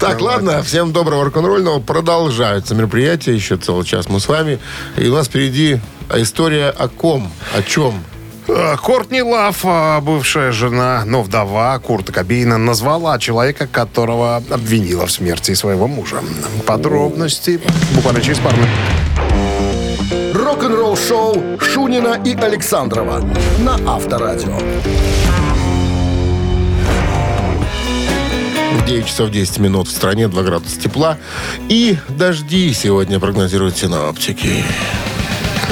[0.00, 1.80] Так, ладно, всем доброго рок-н-ролльного.
[1.80, 4.58] Продолжаются мероприятия, еще целый час мы с вами.
[4.96, 5.80] И у нас впереди
[6.16, 8.02] история о ком, о чем.
[8.48, 15.10] Э, Кортни Лав, э, бывшая жена, но вдова Курта Кобейна, назвала человека, которого обвинила в
[15.10, 16.22] смерти своего мужа.
[16.66, 17.60] Подробности
[17.94, 18.70] буквально через пару минут.
[20.34, 23.22] Рок-н-ролл-шоу Шунина и Александрова
[23.58, 24.58] на Авторадио.
[28.72, 31.18] В 9 часов 10 минут в стране 2 градуса тепла.
[31.68, 34.64] И дожди сегодня прогнозируют синоптики.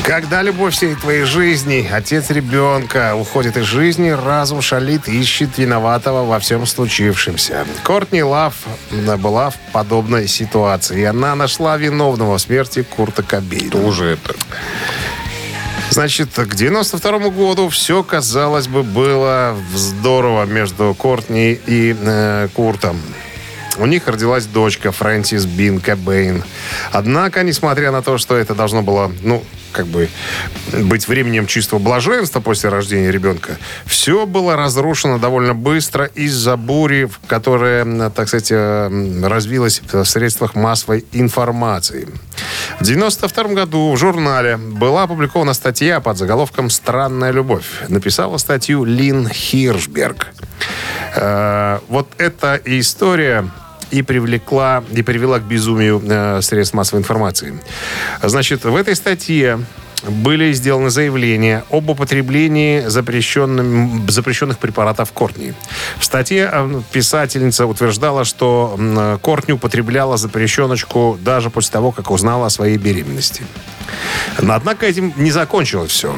[0.04, 6.38] Когда любовь всей твоей жизни, отец ребенка уходит из жизни, разум шалит, ищет виноватого во
[6.38, 7.66] всем случившемся.
[7.82, 8.54] Кортни Лав
[9.18, 13.84] была в подобной ситуации, она нашла виновного в смерти Курта Кобейна.
[13.84, 14.34] Уже это.
[15.90, 23.00] Значит, к 92 году все, казалось бы, было здорово между Кортни и э, Куртом.
[23.78, 26.42] У них родилась дочка Фрэнсис Бин Кобейн.
[26.92, 30.08] Однако, несмотря на то, что это должно было, ну, как бы
[30.72, 38.08] быть временем чистого блаженства после рождения ребенка, все было разрушено довольно быстро из-за бури, которая,
[38.10, 42.08] так сказать, э, развилась в средствах массовой информации.
[42.80, 47.66] В 92 году в журнале была опубликована статья под заголовком «Странная любовь».
[47.88, 50.28] Написала статью Лин Хиршберг.
[51.14, 53.50] Э, Вот эта история
[53.90, 57.58] и привлекла, и привела к безумию э, средств массовой информации.
[58.22, 59.60] Значит, в этой статье
[60.06, 65.54] были сделаны заявления об употреблении запрещенных препаратов Кортни.
[65.98, 72.50] В статье э, писательница утверждала, что Кортни употребляла запрещеночку даже после того, как узнала о
[72.50, 73.42] своей беременности.
[74.40, 76.16] Но, однако этим не закончилось все.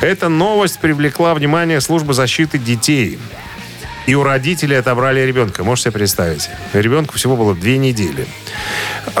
[0.00, 3.18] Эта новость привлекла внимание службы защиты детей.
[4.06, 5.62] И у родителей отобрали ребенка.
[5.64, 6.48] Можете себе представить?
[6.72, 8.26] Ребенку всего было две недели.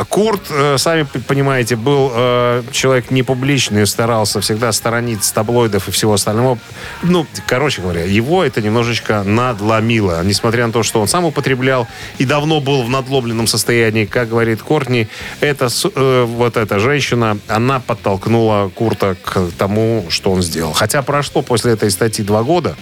[0.08, 6.14] Курт, э, сами понимаете, был э, человек не публичный, старался всегда сторониться таблоидов и всего
[6.14, 6.58] остального.
[7.02, 10.22] Ну, короче говоря, его это немножечко надломило.
[10.24, 11.86] Несмотря на то, что он сам употреблял
[12.18, 15.08] и давно был в надломленном состоянии, как говорит Кортни,
[15.40, 20.72] эта, с- э, вот эта женщина, она подтолкнула Курта к тому, что он сделал.
[20.72, 22.76] Хотя прошло после этой статьи два года,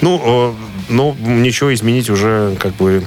[0.00, 0.54] ну,
[0.92, 3.04] ну, ничего изменить уже как бы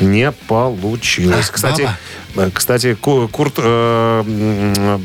[0.00, 1.50] не получилось.
[1.50, 1.88] Кстати,
[2.36, 4.98] э, кстати, Ку- Курт э,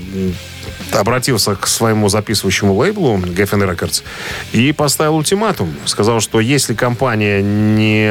[0.91, 4.03] обратился к своему записывающему лейблу Geffen Records
[4.51, 5.73] и поставил ультиматум.
[5.85, 8.07] Сказал, что если компания не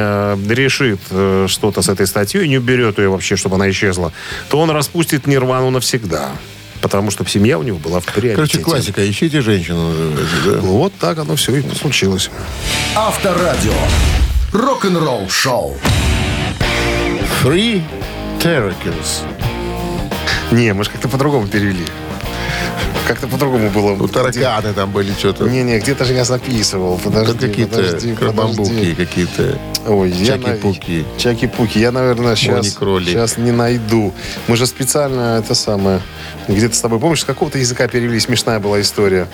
[0.53, 4.13] решит э, что-то с этой статьей, не уберет ее вообще, чтобы она исчезла,
[4.49, 6.31] то он распустит Нирвану навсегда.
[6.83, 8.35] Потому что семья у него была в приоритете.
[8.35, 9.09] Короче, классика.
[9.09, 9.95] Ищите женщину,
[10.45, 10.59] да?
[10.59, 12.29] Вот так оно все и случилось.
[12.97, 13.73] Авторадио.
[14.53, 15.77] Рок-н-ролл-шоу.
[17.43, 17.83] Free
[18.41, 19.23] Terracles.
[20.51, 21.85] Не, мы же как-то по-другому перевели.
[23.13, 23.95] Как-то по-другому было.
[23.95, 25.45] Ну, тараканы там были что-то.
[25.45, 26.97] Не-не, где-то же я записывал.
[26.97, 31.05] Да Подожди, какие-то подожди, крабамбуки, какие-то Ой, я на- чаки-пуки.
[31.19, 31.79] Чаки-пуки.
[31.79, 34.15] Я, наверное, сейчас, сейчас не найду.
[34.49, 36.01] Мы же специально это самое...
[36.49, 38.19] Где-то с тобой, помнишь, с какого-то языка перевели?
[38.19, 39.29] Смешная была история.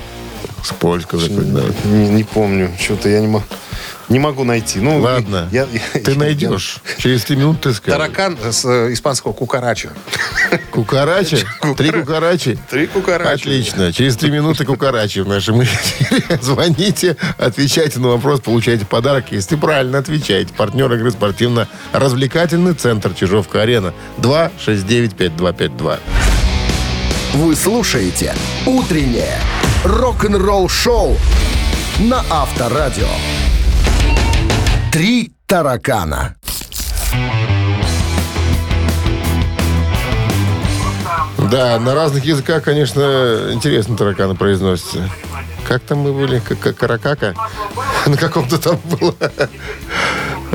[0.65, 1.63] С польского да.
[1.85, 2.73] Не, не помню.
[2.81, 3.45] Что-то я не могу...
[4.09, 4.79] Не могу найти.
[4.81, 6.79] Ну, Ладно, я- я- ты я- найдешь.
[6.99, 7.99] Через три минуты ты скажешь.
[8.01, 9.91] Таракан с э, испанского кукарача.
[10.71, 11.39] Кукарача?
[11.77, 12.59] Три кукарачи?
[12.71, 13.33] Три кукарача.
[13.35, 13.93] Отлично.
[13.93, 16.39] Через три минуты кукарачи в нашем эфире.
[16.43, 19.27] Звоните, отвечайте на вопрос, получайте подарок.
[19.31, 20.55] Если правильно отвечаете.
[20.55, 23.93] Партнер игры спортивно-развлекательный центр Чижовка-Арена.
[24.19, 25.99] 269-5252.
[27.35, 29.39] Вы слушаете «Утреннее
[29.85, 31.19] рок-н-ролл-шоу»
[31.99, 33.07] на Авторадио.
[34.93, 36.35] «Три таракана».
[41.51, 45.09] Да, на разных языках, конечно, интересно тараканы произносятся.
[45.67, 46.41] Как там мы были?
[46.41, 47.35] Как, как каракака?
[48.07, 49.15] На каком-то там было.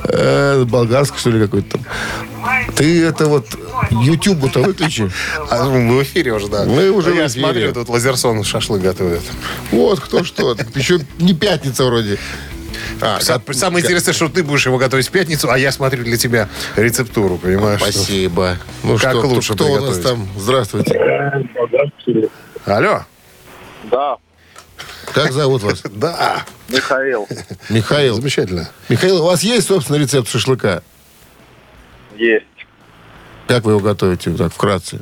[0.05, 1.85] Э, Болгарский, что ли, какой-то там.
[2.75, 3.47] Ты это вот
[3.91, 5.09] YouTube-то выключи.
[5.49, 6.65] А мы в эфире уже, да.
[6.65, 7.43] Мы уже Я в эфире.
[7.45, 9.21] смотрю, тут Лазерсон шашлык готовит.
[9.71, 10.55] Вот кто что.
[10.75, 12.17] Еще не пятница вроде.
[13.05, 16.03] А, Са- как- Самое интересное, что ты будешь его готовить в пятницу, а я смотрю
[16.03, 16.47] для тебя
[16.77, 17.81] рецептуру, понимаешь?
[17.81, 18.57] что- Спасибо.
[18.83, 20.03] Ну Как что, лучше кто, кто у нас приготовить?
[20.03, 20.39] там?
[20.39, 20.99] Здравствуйте.
[22.65, 23.01] Алло?
[23.91, 24.17] Да,
[25.13, 25.83] Как зовут вас?
[25.91, 26.45] Да.
[26.69, 27.27] Михаил.
[27.69, 28.15] Михаил.
[28.15, 28.69] Замечательно.
[28.89, 30.81] Михаил, у вас есть, собственно, рецепт шашлыка?
[32.17, 32.45] Есть.
[33.47, 35.01] Как вы его готовите, так, вкратце?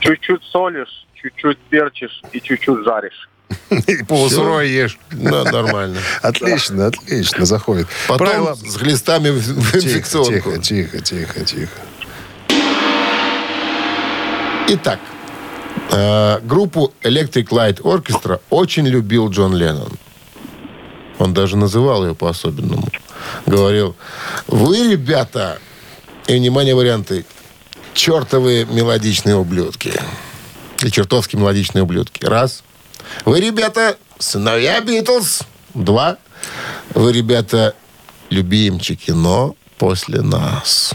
[0.00, 3.28] Чуть-чуть солишь, чуть-чуть перчишь и чуть-чуть жаришь.
[3.86, 4.98] И полусырой ешь.
[5.10, 5.98] Да, нормально.
[6.22, 7.86] Отлично, отлично, заходит.
[8.06, 10.56] Потом Правило- с глистами в инфекционку.
[10.58, 11.70] тихо, тихо, тихо, тихо.
[14.68, 15.00] Итак,
[15.90, 19.92] э, группу Electric Light Orchestra очень любил Джон Леннон.
[21.18, 22.86] Он даже называл ее по-особенному.
[23.46, 23.96] Говорил,
[24.46, 25.58] вы, ребята,
[26.26, 27.24] и, внимание, варианты,
[27.94, 29.92] чертовые мелодичные ублюдки.
[30.82, 32.24] И чертовски мелодичные ублюдки.
[32.24, 32.62] Раз.
[33.24, 35.42] Вы, ребята, сыновья Битлз.
[35.74, 36.16] Два.
[36.94, 37.74] Вы, ребята,
[38.30, 40.94] любимчики, но после нас.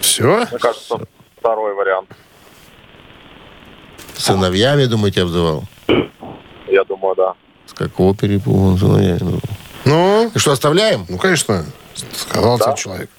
[0.00, 0.46] Все?
[0.50, 0.96] Мне кажется,
[1.38, 2.08] второй вариант.
[4.16, 5.64] Сыновьями, думаете, обзывал?
[6.68, 7.34] Я думаю, да.
[7.66, 9.40] С какого перепуга он сыновьями?
[9.84, 11.06] Ну, И что, оставляем?
[11.08, 11.64] ну, конечно,
[12.14, 13.10] сказал тебе человек.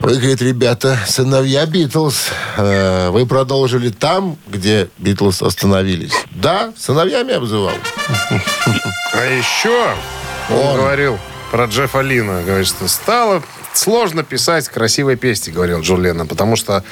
[0.00, 6.12] Вы, говорит, ребята, сыновья Битлз, э, вы продолжили там, где Битлз остановились.
[6.32, 7.72] Да, сыновьями обзывал.
[9.12, 9.94] А еще
[10.50, 10.76] он, Он.
[10.76, 11.18] говорил
[11.50, 12.42] про Джеффа Лина.
[12.42, 13.42] Говорит, что стало
[13.74, 16.82] сложно писать красивые песни, говорил Джон Леннон, потому что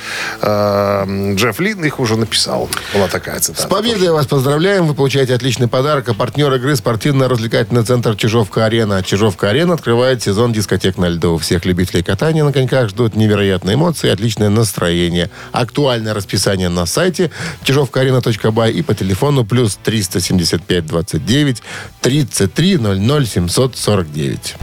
[0.41, 2.69] э, Джефф Лин их уже написал.
[2.95, 3.69] Была такая С цитата.
[3.69, 4.87] победой вас поздравляем.
[4.87, 6.09] Вы получаете отличный подарок.
[6.09, 9.03] А партнер игры спортивно-развлекательный центр Чижовка-Арена.
[9.03, 11.39] Чижовка-Арена открывает сезон дискотек на льду.
[11.39, 15.31] Всех любителей катания на коньках ждут невероятные эмоции и отличное настроение.
[15.53, 17.31] Актуальное расписание на сайте
[17.65, 21.63] чижовкаарена.бай и по телефону плюс 375 29
[22.01, 24.57] 33 00 749.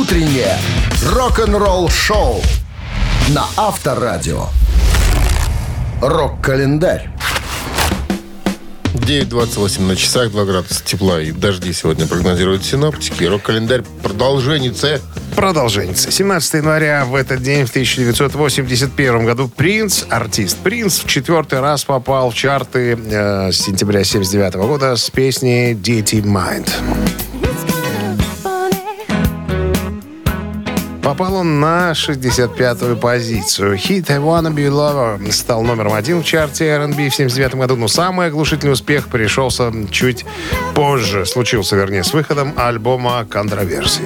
[0.00, 0.56] «Утреннее
[1.04, 2.40] рок-н-ролл-шоу»
[3.28, 4.46] на Авторадио.
[6.00, 7.10] Рок-календарь.
[8.94, 13.24] 9.28 на часах, 2 градуса тепла и дожди сегодня прогнозируют синоптики.
[13.24, 14.72] Рок-календарь продолжение
[15.36, 15.94] Продолжение.
[15.94, 22.30] 17 января в этот день, в 1981 году, Принц, артист Принц, в четвертый раз попал
[22.30, 26.70] в чарты э, с сентября 79 года с песней «Dirty Mind».
[31.12, 33.76] Попал он на 65-ю позицию.
[33.76, 37.86] Хит «I Wanna Be Lover» стал номером один в чарте R&B в 79 году, но
[37.86, 40.24] самый оглушительный успех пришелся чуть
[40.74, 41.26] позже.
[41.26, 44.04] Случился, вернее, с выходом альбома «Контроверсии».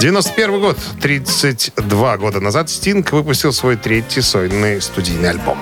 [0.00, 5.58] 91 год, 32 года назад, Стинг выпустил свой третий сольный студийный альбом.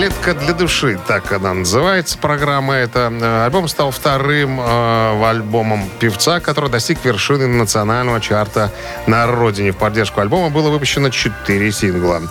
[0.00, 3.44] «Клетка для души», так она называется, программа эта.
[3.44, 8.72] Альбом стал вторым э, альбомом певца, который достиг вершины национального чарта
[9.06, 9.72] на родине.
[9.72, 12.22] В поддержку альбома было выпущено 4 сингла.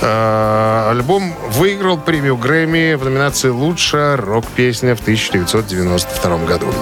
[0.00, 6.72] Э, альбом выиграл премию Грэмми в номинации «Лучшая рок-песня» в 1992 году.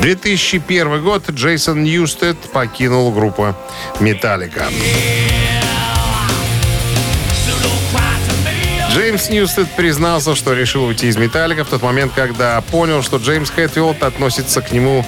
[0.00, 3.54] 2001 год Джейсон Ньюстед покинул группу
[4.00, 4.64] «Металлика».
[8.96, 13.50] Джеймс Ньюстед признался, что решил уйти из «Металлика» в тот момент, когда понял, что Джеймс
[13.50, 15.04] Хэтфилд относится к нему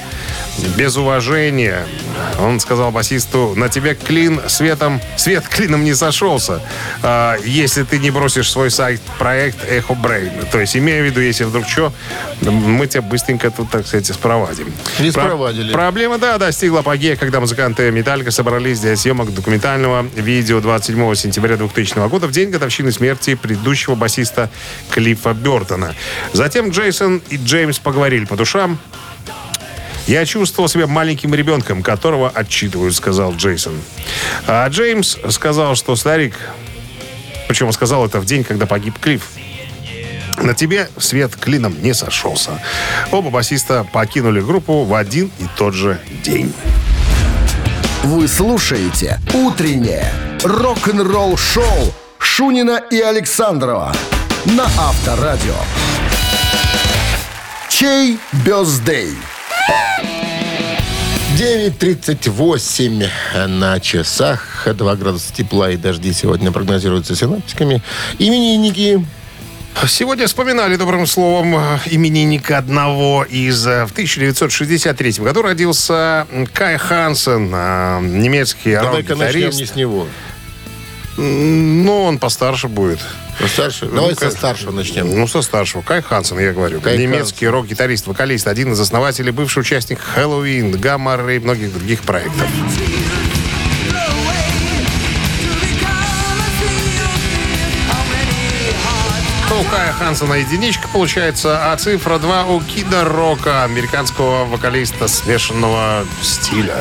[0.76, 1.86] без уважения.
[2.38, 6.60] Он сказал басисту, на тебе клин светом, свет клином не сошелся,
[7.02, 10.32] а, если ты не бросишь свой сайт-проект Эхо Брейн.
[10.52, 11.90] То есть, имея в виду, если вдруг что,
[12.42, 14.70] мы тебя быстренько тут, так сказать, спровадим.
[14.98, 15.72] Не Про- спровадили.
[15.72, 22.06] Проблема, да, достигла апогея, когда музыканты «Металлика» собрались для съемок документального видео 27 сентября 2000
[22.08, 24.50] года в день годовщины смерти предыдущего басиста
[24.90, 25.94] Клиффа Бертона.
[26.32, 28.78] Затем Джейсон и Джеймс поговорили по душам.
[30.06, 33.74] «Я чувствовал себя маленьким ребенком, которого отчитывают»,— сказал Джейсон.
[34.46, 36.34] А Джеймс сказал, что старик...
[37.46, 39.22] Причем он сказал это в день, когда погиб Клифф.
[40.42, 42.60] На тебе свет клином не сошелся.
[43.10, 46.52] Оба басиста покинули группу в один и тот же день.
[48.04, 50.12] Вы слушаете «Утреннее
[50.44, 51.92] рок-н-ролл-шоу»
[52.30, 53.92] Шунина и Александрова
[54.44, 55.54] на Авторадио.
[57.68, 59.16] Чей бездей?
[61.38, 63.08] 9.38
[63.48, 64.68] на часах.
[64.72, 67.82] 2 градуса тепла и дожди сегодня прогнозируются синаптиками.
[68.18, 69.04] Именинники.
[69.86, 73.64] Сегодня вспоминали добрым словом э, именинника одного из...
[73.66, 80.08] э, В 1963 году родился Кай Хансен, э, немецкий Давай-ка начнем не с него.
[81.18, 83.00] Ну, он постарше будет.
[83.52, 83.86] Старше?
[83.86, 85.18] Давай со Кай- старшего начнем.
[85.18, 85.82] Ну, со старшего.
[85.82, 86.80] Кай Хансен, я говорю.
[86.80, 92.46] Кай Немецкий рок-гитарист, вокалист, один из основателей, бывший участник Хэллоуин, Гаммар и многих других проектов.
[99.50, 106.76] У Кая Хансена единичка получается, а цифра 2 у Кида Рока, американского вокалиста смешанного стиля.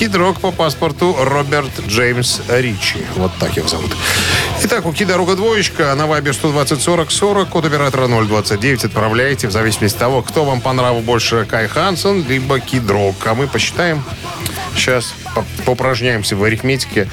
[0.00, 3.00] Кид Рок по паспорту Роберт Джеймс Ричи.
[3.16, 3.94] Вот так его зовут.
[4.62, 8.86] Итак, у Кида Рога двоечка на вайбе 120 40 40, код оператора 029.
[8.86, 13.14] Отправляйте в зависимости от того, кто вам по нраву больше Кай Хансен, либо Кид Рок.
[13.26, 14.02] А мы посчитаем
[14.74, 17.06] сейчас, по- поупражняемся в арифметике,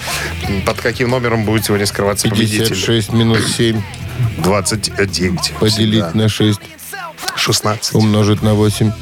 [0.66, 2.70] под каким номером будет сегодня скрываться победитель.
[2.70, 3.82] 56 минус 7
[4.38, 5.56] 29.
[5.60, 6.12] поделить Всегда.
[6.14, 6.60] на 6
[7.36, 7.96] 16.
[7.96, 8.94] умножить на 8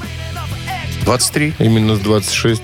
[1.04, 1.54] 23.
[1.60, 2.64] и минус 26.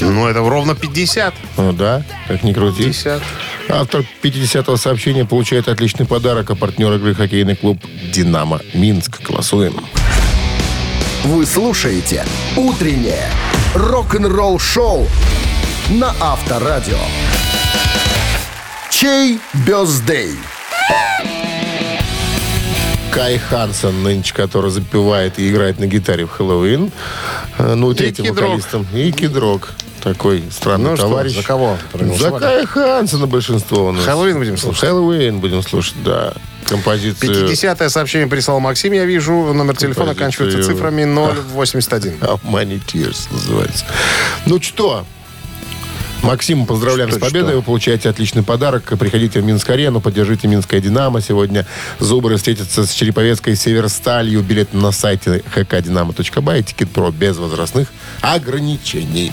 [0.00, 1.34] Ну, это ровно 50.
[1.56, 2.84] Ну да, как ни крути.
[2.84, 3.22] 50.
[3.68, 7.78] Автор 50-го сообщения получает отличный подарок, а партнер игры хоккейный клуб
[8.12, 9.20] «Динамо Минск».
[9.22, 9.74] Голосуем.
[11.24, 12.24] Вы слушаете
[12.56, 13.28] «Утреннее
[13.74, 15.08] рок-н-ролл-шоу»
[15.90, 16.98] на Авторадио.
[18.90, 20.36] Чей бездей?
[23.10, 26.92] Кай Хансен, нынче, который запевает и играет на гитаре в Хэллоуин.
[27.58, 28.36] Э, Ну, третьим Рок.
[28.36, 28.86] вокалистом.
[28.94, 29.72] И Кидрок.
[30.06, 31.34] Такой странный Ну что, товарищ.
[31.34, 32.30] за кого За?
[32.30, 34.04] Кая Хансена большинство у нас.
[34.04, 34.80] Хэллоуин будем слушать?
[34.82, 36.32] Хэллоуин будем слушать, да.
[36.68, 39.32] Композицию 50-е сообщение прислал Максим, я вижу.
[39.52, 40.46] Номер телефона Композицию.
[40.46, 41.02] оканчивается цифрами
[41.52, 42.18] 081.
[42.20, 43.84] How Many Tears называется.
[44.46, 45.04] Ну что,
[46.22, 47.48] Максим, поздравляем Что, с победой.
[47.50, 47.56] что?
[47.56, 48.84] Вы получаете отличный подарок.
[48.98, 51.20] Приходите в Минск-арену, поддержите Минское «Динамо».
[51.20, 51.66] Сегодня
[51.98, 54.42] Зубры встретятся с Череповецкой «Северсталью».
[54.42, 56.62] Билет на сайте hkdinamo.by.
[56.62, 57.88] Тикет про без возрастных
[58.22, 59.32] ограничений.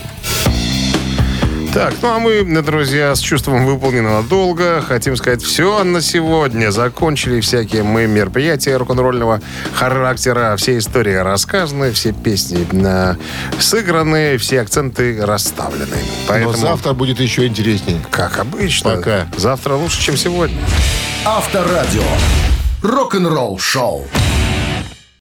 [1.74, 6.70] Так, ну а мы, друзья, с чувством выполненного долга хотим сказать все на сегодня.
[6.70, 9.40] Закончили всякие мы мероприятия рок-н-ролльного
[9.74, 10.54] характера.
[10.56, 13.16] Все истории рассказаны, все песни э,
[13.58, 15.96] сыграны, все акценты расставлены.
[16.28, 18.00] Поэтому, Но завтра будет еще интереснее.
[18.08, 19.26] как обычно, Пока.
[19.36, 20.56] завтра лучше, чем сегодня.
[21.24, 22.04] Авторадио.
[22.82, 24.06] Рок-н-ролл-шоу.